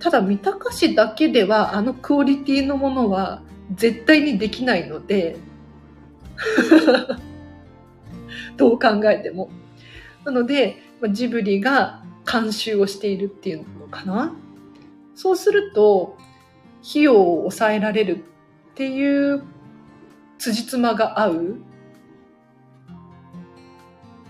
[0.00, 5.36] ただ三鷹市だけではあのクオリティのものは絶対にできないので
[8.58, 9.48] どう考えても。
[10.24, 14.36] なので、ジブリが監修をしているっていうのかな。
[15.14, 16.18] そうすると、
[16.86, 19.42] 費用を抑えられるっていう
[20.38, 21.34] 辻褄が合う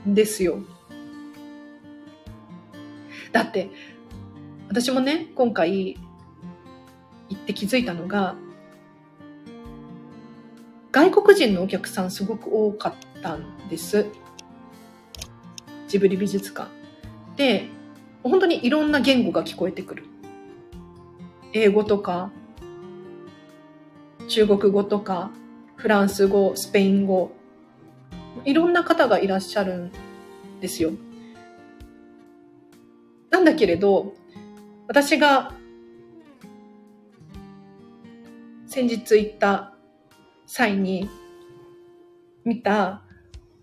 [0.06, 0.58] んですよ。
[3.32, 3.70] だって、
[4.68, 5.98] 私もね、今回
[7.28, 8.36] 行って気づいたのが、
[10.92, 14.06] 外国人のお客さんすごく多かったたんです。
[15.88, 16.70] ジブリ美術館。
[17.36, 17.68] で、
[18.22, 20.04] 本当にいろんな言語が聞こえてくる。
[21.52, 22.30] 英語とか、
[24.28, 25.30] 中国語とか、
[25.76, 27.32] フランス語、スペイン語、
[28.44, 29.92] いろんな方がいらっしゃるん
[30.60, 30.92] ですよ。
[33.30, 34.14] なんだけれど、
[34.86, 35.54] 私が
[38.66, 39.74] 先日行った
[40.46, 41.08] 際に
[42.44, 43.02] 見た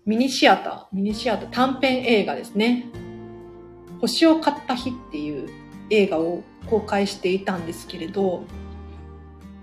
[0.06, 2.86] ミニシアター、ミニシアター短編映画ですね。
[4.00, 5.48] 星を買った日っていう
[5.90, 8.44] 映画を公開していたんですけれど、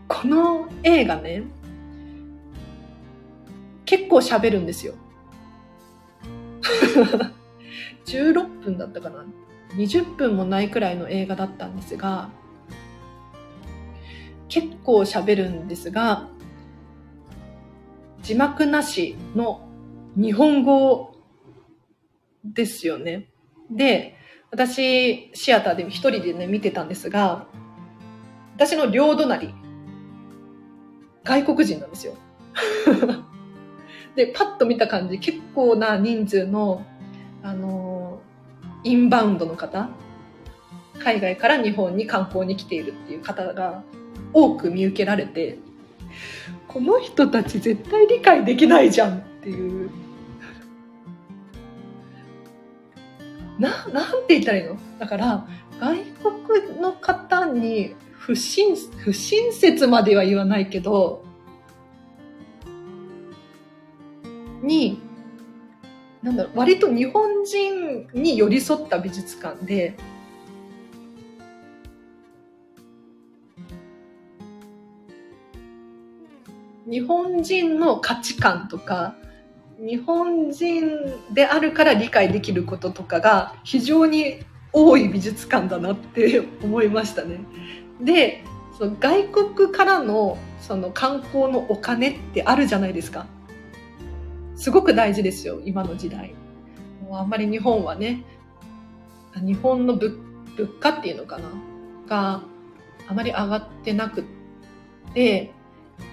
[0.10, 1.44] この映画ね、
[3.86, 4.96] 結構喋るんですよ。
[8.06, 9.26] 16分だったかな
[9.76, 12.30] ?20 分もないくらいの映画だったんですが、
[14.50, 16.28] 結構喋るんですが、
[18.24, 19.63] 字幕なしの
[20.16, 21.16] 日本語
[22.44, 23.30] ですよね。
[23.72, 24.16] で、
[24.52, 27.48] 私、シアターで一人でね、見てたんですが、
[28.56, 29.54] 私の両隣、
[31.24, 32.14] 外国人なんですよ。
[34.16, 36.86] で、パッと見た感じ、結構な人数の、
[37.42, 38.20] あの、
[38.84, 39.90] インバウンドの方、
[41.00, 43.84] 海外から日本に観光に来ているっていう方が
[44.32, 45.58] 多く見受けられて、
[46.68, 50.03] この人たち絶対理解できないじゃんっていう。
[53.60, 54.78] な、なんて言ったらいいの？
[55.00, 55.48] だから、
[55.80, 55.98] 外
[56.48, 61.24] 国の方に不親、不親切までは言わないけど、
[64.62, 65.02] に、
[66.22, 69.96] なんだろう、割と日本人に寄り添った美術館で、
[76.90, 79.16] 日本人の価値観とか、
[79.80, 80.90] 日本人
[81.34, 84.40] であるから理解できることとかが非常に
[84.72, 87.40] 多い美術館だなって思いましたね。
[88.02, 88.44] で、
[88.78, 93.28] その外国からのその観光のお金ってあるじゃないですか。
[94.56, 96.34] すごく大事ですよ、今の時代。
[97.08, 98.24] もうあんまり日本はね、
[99.36, 100.14] 日本の物
[100.80, 101.50] 価っていうのかな？
[102.08, 102.42] が
[103.08, 104.24] あまり上がってなく
[105.14, 105.52] て、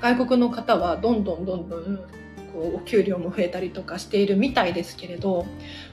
[0.00, 2.00] 外国の方はどんどんどんどん
[2.52, 5.46] こうお給料も増えたりとかしているみたいですけれど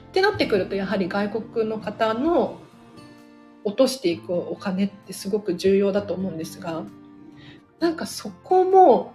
[0.08, 2.60] ってなってくるとやはり外国の方の
[3.64, 6.84] 落としていくお金ってすごく重要だと思うんですが
[7.80, 9.12] なんかそこも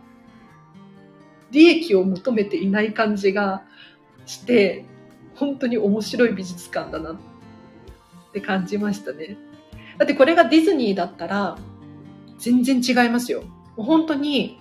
[1.51, 3.63] 利益を求めていない感じが
[4.26, 4.86] して
[5.36, 7.17] 本当に面白い美術館だなっ
[8.34, 9.38] て感じましたね。
[9.97, 11.57] だってこれがディズニーだったら
[12.39, 13.43] 全然違いますよ。
[13.76, 14.59] もう本当に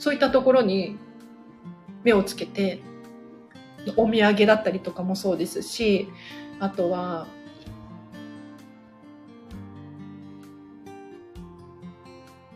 [0.00, 0.96] そういったところに
[2.04, 2.80] 目をつけて
[3.98, 6.08] お土産だったりとかもそうですし
[6.58, 7.26] あとは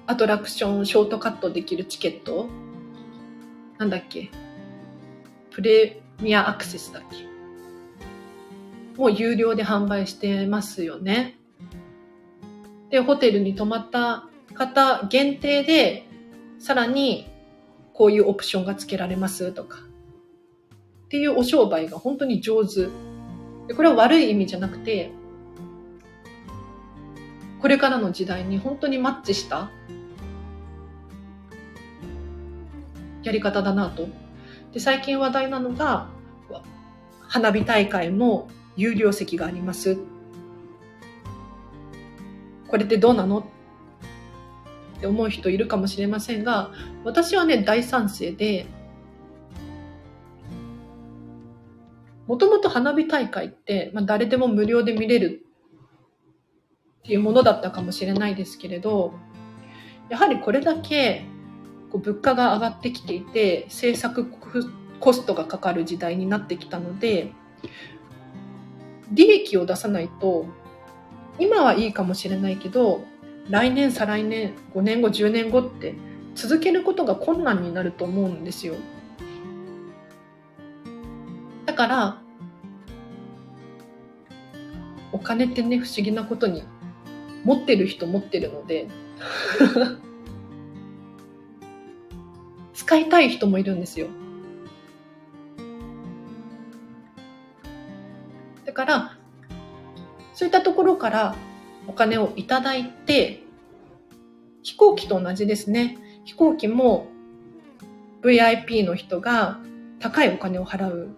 [0.07, 2.49] アトラクションショートカットできるチケット。
[3.79, 4.31] なんだっけ。
[5.51, 7.27] プレミアアクセスだっけ。
[8.99, 11.39] もう有料で販売してますよね。
[12.91, 16.07] で、ホテルに泊まった方限定で、
[16.59, 17.34] さらに
[17.95, 19.79] こういうオプションが付けられますとか。
[21.07, 22.89] っていうお商売が本当に上手。
[23.75, 25.13] これは悪い意味じゃなくて、
[27.61, 29.71] これからの時代に本当にマッチした
[33.23, 34.09] やり方だなと。
[34.73, 36.09] で、最近話題なのが、
[37.21, 39.99] 花火大会も有料席があります。
[42.69, 43.47] これってどうなの
[45.05, 46.71] って思う人いるかもしれませんが、
[47.05, 48.67] 私はね、大賛成で、
[52.27, 55.45] もともと花火大会って、まあ、誰でも無料で見れる
[57.01, 59.13] っていうものだったかもしれないですけれど、
[60.09, 61.27] やはりこれだけ
[61.93, 64.27] こう物価が上がってきていて、制作
[65.01, 67.31] コストがかかる時代になってきたので、
[69.13, 70.47] 利益を出さないと、
[71.39, 73.05] 今はいいかもしれないけど、
[73.51, 75.95] 来年、再来年、5年後、10年後って
[76.35, 78.75] 続けることが困難になると思うんですよ。
[81.67, 82.23] だから、
[85.13, 86.65] お金ってね、不思議なことに、
[87.45, 88.89] 持ってる人持ってるので
[92.73, 94.09] 使いたい人もいるんですよ。
[98.65, 99.19] だから、
[100.33, 101.37] そういったところから
[101.87, 103.43] お金をいただいて、
[104.63, 105.99] 飛行機と同じですね。
[106.25, 107.09] 飛行機も
[108.23, 109.61] VIP の人が
[110.01, 111.15] 高いお金を払う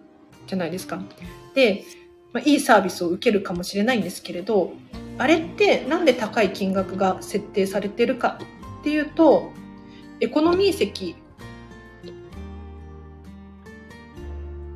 [0.47, 0.99] じゃないですか。
[1.55, 1.83] で、
[2.33, 4.73] まあ、いいサービスを受けるかもしれないんですけれど、
[5.17, 8.39] あれってなんで高い金額が設定されてるか
[8.81, 9.51] っていうと、
[10.19, 11.15] エコノミー席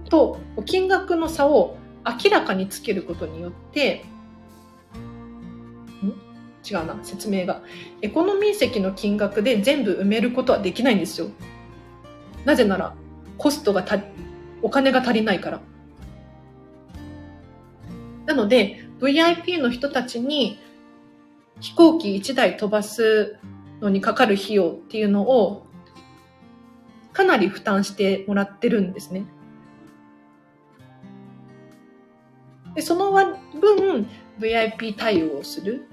[0.09, 4.05] と金額の差を明らかにつけることによって、
[6.69, 7.61] 違うな、説明が。
[8.01, 11.27] エコノミー席の金額で全部埋めることはできないんですよ。
[12.45, 12.95] なぜなら、
[13.37, 13.99] コストがた、
[14.61, 15.61] お金が足りないから。
[18.25, 20.59] なので、VIP の人たちに
[21.59, 23.37] 飛行機1台飛ばす
[23.81, 25.65] のにかかる費用っていうのを
[27.13, 29.25] かなり負担してもらってるんですね。
[32.75, 34.07] でその分
[34.39, 35.87] VIP 対応をする。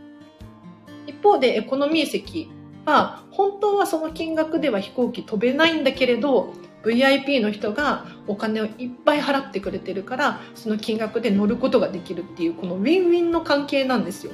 [1.19, 2.49] 一方でエコノミー席
[2.87, 6.55] は本当はその金額では飛行機飛べないんだけれど
[6.85, 14.33] VIP の人がお金をいっぱい払ってくれてるからその金額で乗ることができるっていうこのウィンウィンの関係なんですよ。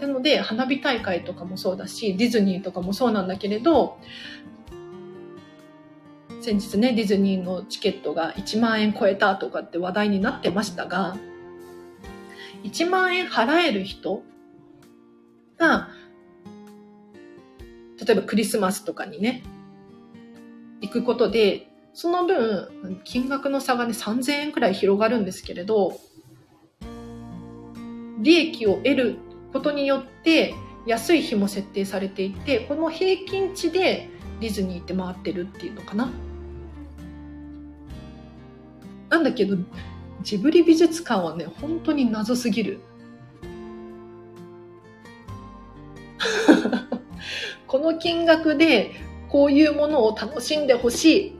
[0.00, 3.96] なので花火大会とかもそうだしディズニーとかもそうなんだけれど
[6.40, 11.16] 先日ねディズニーのチケットが1万円超えたとかって話題になってましたが
[12.64, 14.24] 1万円払える人
[15.58, 15.88] が
[18.04, 19.42] 例えばクリスマスとかにね
[20.84, 25.98] 行くことで、その分、金額の差がね、3000円くらい広がるんですけれど、
[28.18, 29.16] 利益を得る
[29.52, 30.54] ことによって、
[30.86, 36.10] 安い日も設定されていて、この平均値でディズニーって回ってるっていうのかな。
[39.08, 39.56] なんだけど、
[40.22, 42.80] ジブリ美術館はね、本当に謎すぎる。
[47.66, 48.92] この金額で
[49.28, 51.32] こういうものを楽しんでほしいっ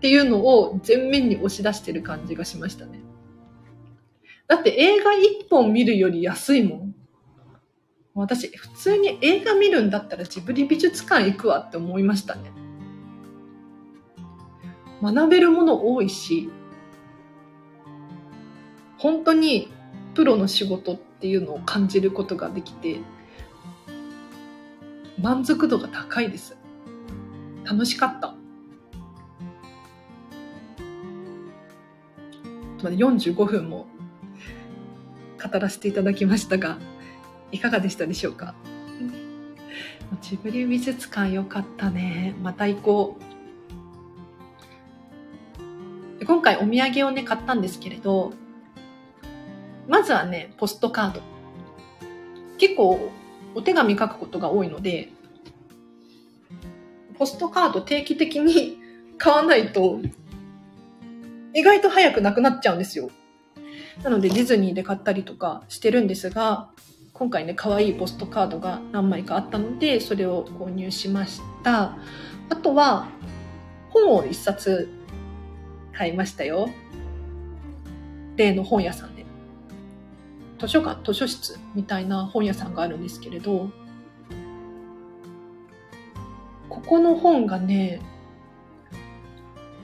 [0.00, 3.00] ていうのを前面に押し出してる感じがしましたね。
[4.48, 6.94] だって映画一本見るより安いもん。
[8.14, 12.50] 私、普通に映画見るんだったらジブリ美術館行くわって思いましたね。
[15.02, 16.50] 学べるもの多いし、
[18.98, 19.72] 本当に
[20.14, 22.98] プロの仕事っていうのを感じることができて、
[25.18, 26.56] 満足度が高いです。
[27.64, 28.34] 楽しかった。
[32.82, 33.86] 45分も
[35.42, 36.78] 語らせていただきましたが、
[37.52, 38.54] いかがでしたでしょうか？
[40.22, 42.34] ジブリ美術館よかったね。
[42.42, 43.18] また行こ
[46.20, 46.24] う。
[46.24, 48.32] 今回お土産をね、買ったんですけれど、
[49.86, 51.20] まずはね、ポストカード。
[52.58, 53.10] 結構
[53.54, 55.08] お手紙書くことが多いので、
[57.18, 58.78] ポストカード定期的に
[59.18, 60.00] 買わないと、
[61.54, 63.10] 意外と早くなくなっちゃうんですよ。
[64.02, 66.70] なのでディズニーで買ったりとかしてるんですが、
[67.12, 71.98] 今回ね、可愛いポストカードが何枚かあったので、それを購入しました。
[72.48, 73.08] あとは、
[73.90, 74.88] 本を一冊
[75.92, 76.70] 買いましたよ。
[78.36, 79.19] 例の本屋さんで。
[80.60, 83.70] 図書館、図書室みたいな本屋さんがあるんですけれど、
[86.68, 88.00] ここの本がね、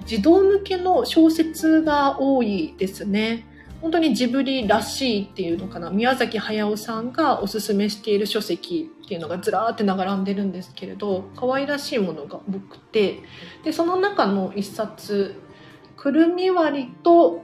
[0.05, 3.47] 児童向けの小説が多いですね。
[3.81, 5.91] 本当にジブリらしいっていうのかな。
[5.91, 13.21] 宮崎駿さんがおすすめしている書籍っていうのがずらーって並んでるんですけれど可愛らしいものが多くて。
[13.65, 15.41] でその中の一冊
[15.97, 17.43] 「くるみ割りと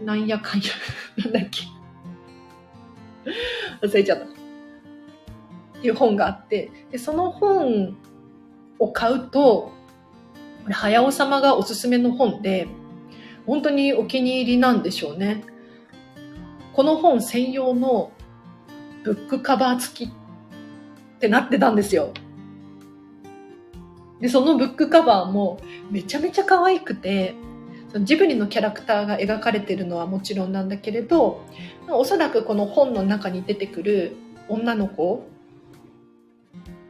[0.00, 0.66] なんやかんや
[1.18, 1.81] なんだっけ。
[3.82, 4.28] 忘れちゃったっ
[5.80, 7.96] ていう本があってでその本
[8.78, 9.72] を買うと
[10.62, 12.68] これ駿様がおすすめの本で
[13.46, 15.44] 本当にお気に入りなんでしょうね。
[16.72, 18.12] この本専用の
[19.02, 20.12] ブックカバー付きっ
[21.18, 22.12] てなってたんですよ。
[24.20, 25.58] で、そのブックカバーも
[25.90, 27.34] めちゃめちゃ可愛くて、
[27.92, 31.44] そのジブリのキャラクターが描かれてるのはもちろんなんだけれど、
[31.90, 34.16] おそらくこの本の中に出てくる
[34.48, 35.26] 女の子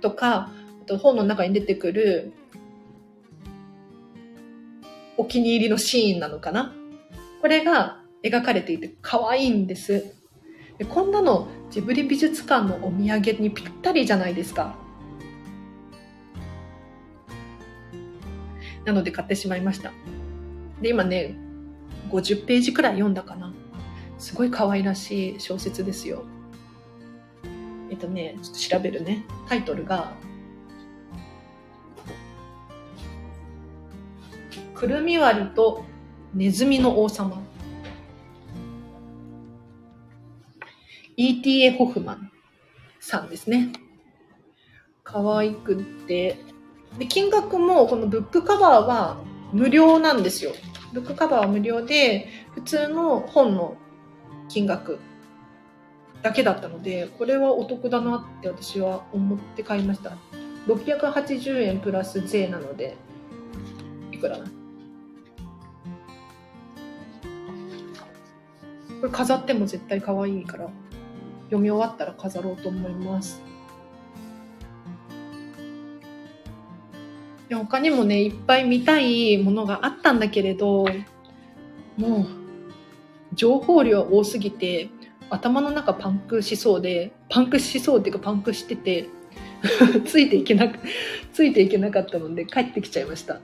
[0.01, 2.33] とか、あと本の中に出てくる
[5.17, 6.73] お気に入りのシーンなのかな？
[7.41, 10.15] これが描かれていて可愛いんです。
[10.79, 14.77] でこんなのジブリ美術館のお土産にぴったりじゃないですか。
[18.85, 19.93] なので買ってしまいました。
[20.83, 21.37] で、今ね、
[22.11, 23.55] 50ページくらい読んだかな。
[24.19, 26.25] すごい可愛らしい小説ですよ。
[27.91, 29.25] えっとね、ちょっと調べるね。
[29.49, 30.13] タイトルが、
[34.75, 35.85] くるみ割りと
[36.35, 37.41] ネズミの王様。
[41.17, 41.71] E.T.A.
[41.73, 42.33] ホフマン
[42.99, 43.73] さんですね。
[45.05, 46.39] 可愛くって。
[46.99, 50.53] で、金額もこのブックカバーは無料なんですよ。
[50.93, 53.77] ブックカバーは無料で、普通の本の
[54.49, 54.99] 金額
[56.23, 60.17] だけだったので、これはお得だなって私は思って買いました。
[60.67, 62.97] 680円プラス税なので、
[64.13, 64.51] いくらなこ
[69.07, 70.71] れ飾っても絶対可愛いから、
[71.47, 73.43] 読み終わったら飾ろうと思います。
[77.59, 80.87] 他にもね、いっぱい見たいものがあったんだけれど、
[81.97, 82.27] もう、
[83.35, 84.91] 情報量多すぎて、
[85.31, 89.09] 頭の中パンクしそうで、パンクしそうっていうかパンクしてて、
[90.05, 90.79] ついていけなく、
[91.33, 93.41] ついていけなかったので帰ってきちゃいました。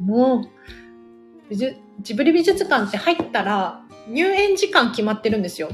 [0.00, 0.50] も
[1.50, 5.70] う、ジブリ美術館って入ったら、入園時間決まってるんですよ。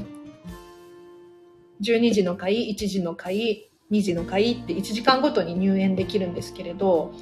[1.81, 7.13] 12時の会、1時の会、2時の会って1時間ごとに入園できるんですけれど、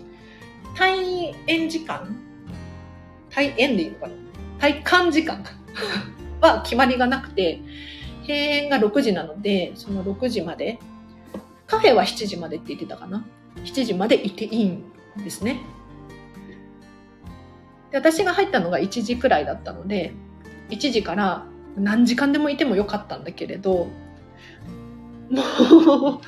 [0.75, 2.15] 退園時間？
[3.29, 4.13] 退園でいいのかな？
[4.59, 5.43] 退館時間？
[6.41, 7.61] は決まりがなくて、
[8.21, 10.79] 閉園が6時なので、その6時まで、
[11.67, 13.25] カフェは7時までって言ってたかな
[13.63, 14.83] ?7 時までいていいん
[15.17, 15.61] ですね。
[17.91, 20.13] で私が入ったのが1時くらいだったので、
[20.69, 21.45] 1時から
[21.75, 23.87] 何時間でもいてもよかったんだけれど、
[25.29, 26.19] もう、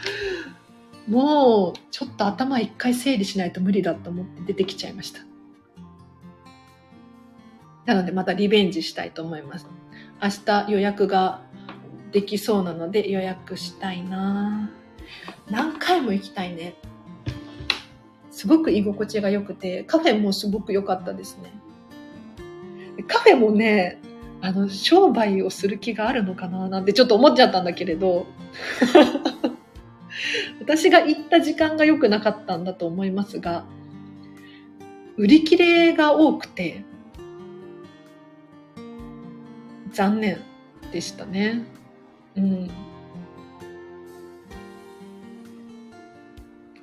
[1.07, 5.21] もう、ちょっと頭一回整理しないと無理だと思って出てきちゃいました。
[7.85, 9.67] なのでまたリベンジしたいと思います。
[10.21, 11.41] 明日予約が
[12.11, 14.71] できそうなので予約したいな
[15.49, 16.75] 何回も行きたいね。
[18.31, 21.53] すごく居心地が良くて、カフェもすごく良かったですね。
[23.07, 24.01] カフェもね、
[24.41, 28.25] あの、商売をする気があるのかななんてちょっと思っちゃったんだけれど、
[30.59, 33.65] 私が行った時間が良くなかったんだと思いますが、
[35.17, 36.83] 売り切れが多くて、
[39.91, 40.41] 残念
[40.91, 41.63] でしたね。
[42.35, 42.69] うん。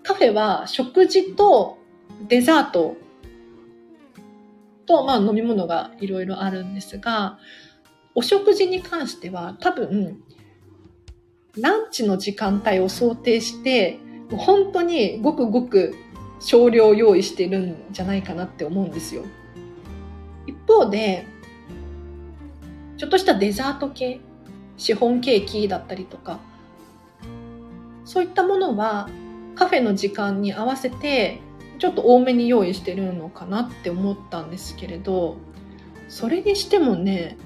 [0.02, 1.78] カフェは食事と
[2.28, 2.96] デザート
[4.86, 7.38] と、まあ飲み物がいろいろあるんですが、
[8.14, 10.22] お食事に関しては多分、
[11.58, 13.98] ランチの時間帯を想定して、
[14.30, 15.94] 本当にごくごく
[16.40, 19.24] 少量用意してるんじゃないかなって思うんですよ。
[20.46, 21.26] 一方で、
[22.96, 24.20] ちょっとしたデザート系、
[24.78, 26.40] シフォンケーキだったりとか、
[28.04, 29.10] そういったものは
[29.54, 31.40] カフェの時間に合わせて
[31.78, 35.36] ちょっと多めに用意してるのかなって思ったんですけれど、
[36.08, 37.36] それにしてもね、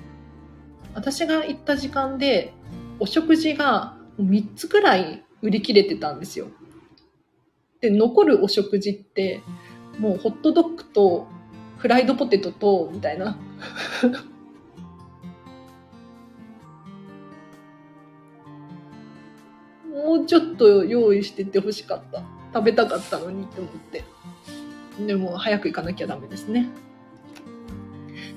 [0.95, 2.55] 私が行った時間で
[3.01, 6.49] お食事が3つくらい売り切れてたんですよ。
[7.81, 9.43] で、残るお食事って、
[9.99, 11.27] もうホットドッグと
[11.79, 13.39] フライドポテトと、みたいな。
[19.93, 22.23] もうちょっと用意してて欲しかった。
[22.55, 24.05] 食べたかったのにって思って。
[25.05, 26.69] でも早く行かなきゃダメですね。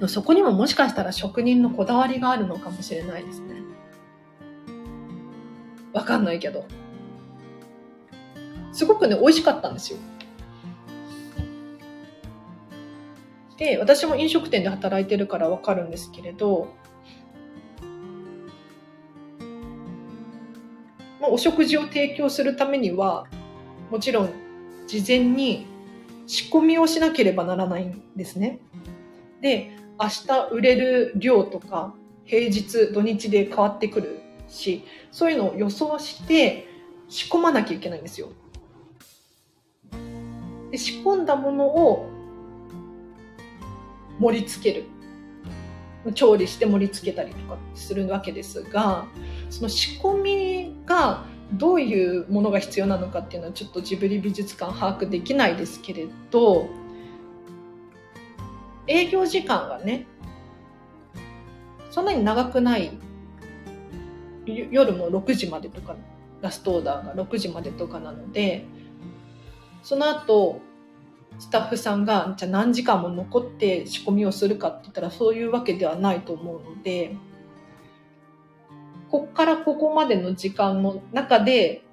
[0.07, 3.59] そこにももしかしたら職人のこだわりがあるのかもしれないですね。
[5.93, 6.65] わかんないけど。
[8.71, 9.99] すごくね、美味しかったんですよ。
[13.57, 16.69] で、私も飲食店で働いてるからわかるんですけれど、
[21.19, 23.27] まあ、お食事を提供するためには、
[23.91, 24.29] もちろん
[24.87, 25.65] 事前に
[26.25, 28.59] 仕込みをしなければならないんですね。
[29.41, 36.68] で、明日売れる量とか、平日、土日で変わってくるし、そういうのを予想して
[37.08, 38.30] 仕込まなきゃいけないんですよ。
[40.72, 42.10] で仕込んだものを
[44.20, 44.86] 盛り付ける。
[46.16, 49.06] 調理して盛り付けたりとかするわけですが、
[49.50, 56.70] その仕込みがどういうものが必要なのかっていうのはちょっとジブリ美術館把握できないですけれど、
[58.88, 60.08] 営業時間がね、
[61.91, 62.97] そんなに長くない
[64.72, 65.95] 夜も6時までとか
[66.41, 68.66] ラストオーダーが6時までとかなので
[69.84, 70.62] その後
[71.39, 77.16] スタッフさんがじゃあ何時間も残って仕込みをするかって言ったらそういうわけではないと思うので
[79.10, 81.84] こっからここまでの時間の中で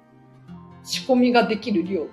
[0.83, 2.07] 仕込みができる量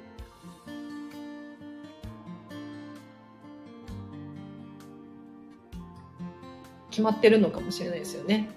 [6.90, 8.48] 決まってるのかもしれないですよね。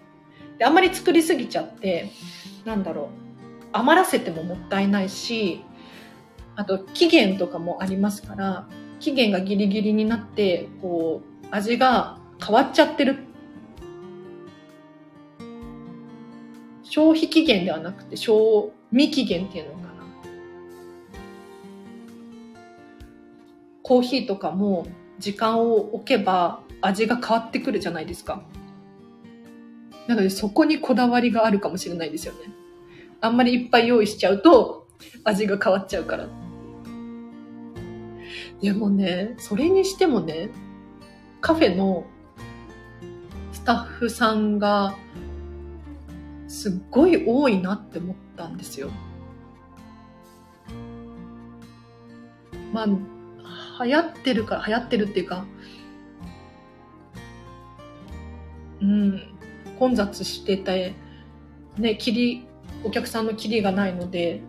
[0.57, 2.11] であんまり作りすぎちゃって
[2.65, 3.07] なんだろう。
[3.73, 5.61] 余らせてももったいないし
[6.55, 8.67] あと期限とかもありますから
[8.99, 13.17] 期限がギリギリになってこう味が変わっちゃってる。
[16.83, 19.87] 消費期限ではなくて賞味期限っていうのかな。
[23.83, 24.87] コーヒーとかも
[25.19, 28.41] 時間を置けば味が変わってくるじゃないですか。
[30.07, 32.39] なのでそこにこだわりがあるかもしれないですよね。
[33.19, 34.87] あんまりいっぱい用意しちゃうと
[35.23, 36.27] 味が変わっちゃうから。
[38.61, 40.49] でもね、それにしてもね、
[41.41, 42.05] カフェの
[43.51, 44.95] スタッフさんが
[46.47, 48.89] すっごい多いなって思ったんですよ。
[52.73, 55.45] まあ、流行ってるから、流行ってるっていうか、
[58.81, 59.36] うん、
[59.77, 60.93] 混雑してて、
[61.77, 62.47] ね、切り、
[62.83, 64.41] お客さんの切りがないので、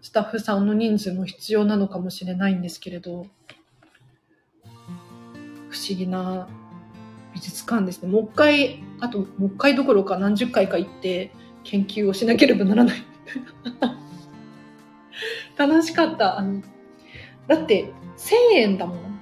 [0.00, 3.26] スタッフさんの人数も必要なのかもしれないんですけれど、
[5.70, 6.48] 不思議な
[7.32, 8.08] 美術館ですね。
[8.08, 11.32] もう一回、あともう一回どころか何十回か行って
[11.64, 12.96] 研究をしなければならない。
[15.56, 16.38] 楽しかった。
[16.38, 16.62] あの、
[17.46, 19.13] だって1000円だもん。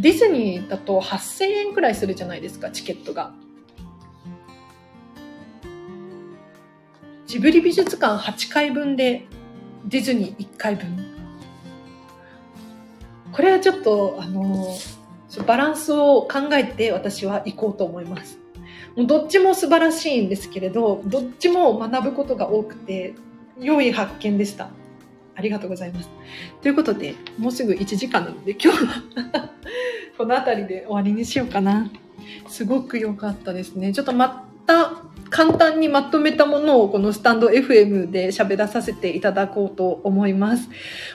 [0.00, 3.32] ディズニーだと8000円くらいするじゃないですか、チケットが。
[7.26, 9.26] ジブリ美術館8回分で
[9.84, 11.18] ディズニー1回分。
[13.32, 14.76] これはちょっと、あの、
[15.46, 18.38] バランスを考えて私は行こうと思います。
[18.96, 23.14] もうどっちも素晴らしいんですけれど、どっちも学ぶことが多くて、
[23.60, 24.70] 良い発見でした。
[25.34, 26.08] ありがとうございます。
[26.62, 29.50] ということで、もうすぐ1時間なので、今日は
[30.18, 31.88] この辺りで終わりにしようかな。
[32.48, 33.92] すごく良かったですね。
[33.92, 34.90] ちょっとまた
[35.30, 40.68] 簡単にまとめたものをこのスタンド FM で喋らさせていただこうと思います。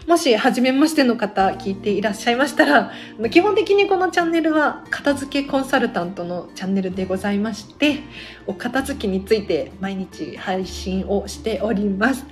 [0.07, 2.91] もし初めましての方聞いていらっしゃいましたら、
[3.31, 7.99] 基本的にこのチャンネルは片付けコンサルタントのチャンネルでございまして、
[8.45, 12.25] お片付けについて毎日配信をしております。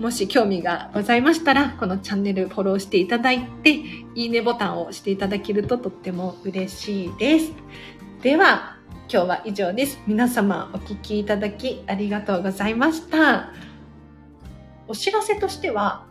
[0.00, 7.52] もし興味がございましたら、このチャンネルフォローしていただいて、いいねボタンを押していただけるととっても嬉しいです。
[8.22, 8.73] では、
[9.14, 10.00] 今日は以上です。
[10.08, 13.52] 皆様お聞きいただきありがとうございました。
[14.88, 16.04] お知らせとしては、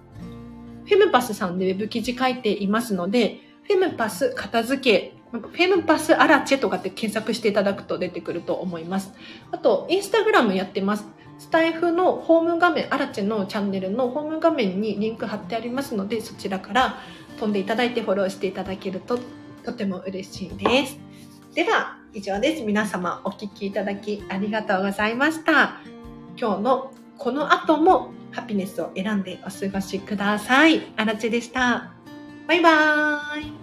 [0.85, 9.11] フェムパスさんでウェブ記事書いていますので、フェムパス片付け、フェムパスアラチェとかって検索していただくと出てくると思います。
[9.51, 11.05] あと、インスタグラムやってます。
[11.39, 16.99] スタイフのホーム画面、アラチェのチャンネルのホーム画面にリンク貼ってありますので、そちらから
[17.37, 19.19] 飛んでいただいてフォローしていただけると
[19.65, 21.12] とても嬉しいです。
[21.53, 22.63] では、以上です。
[22.63, 25.81] 皆様お聴きいただきありがとうございました。
[26.35, 30.91] 今日のこの後もハピネスを選んでお過ごしください。
[30.97, 31.91] あらちでした。
[32.47, 33.62] バイバーイ。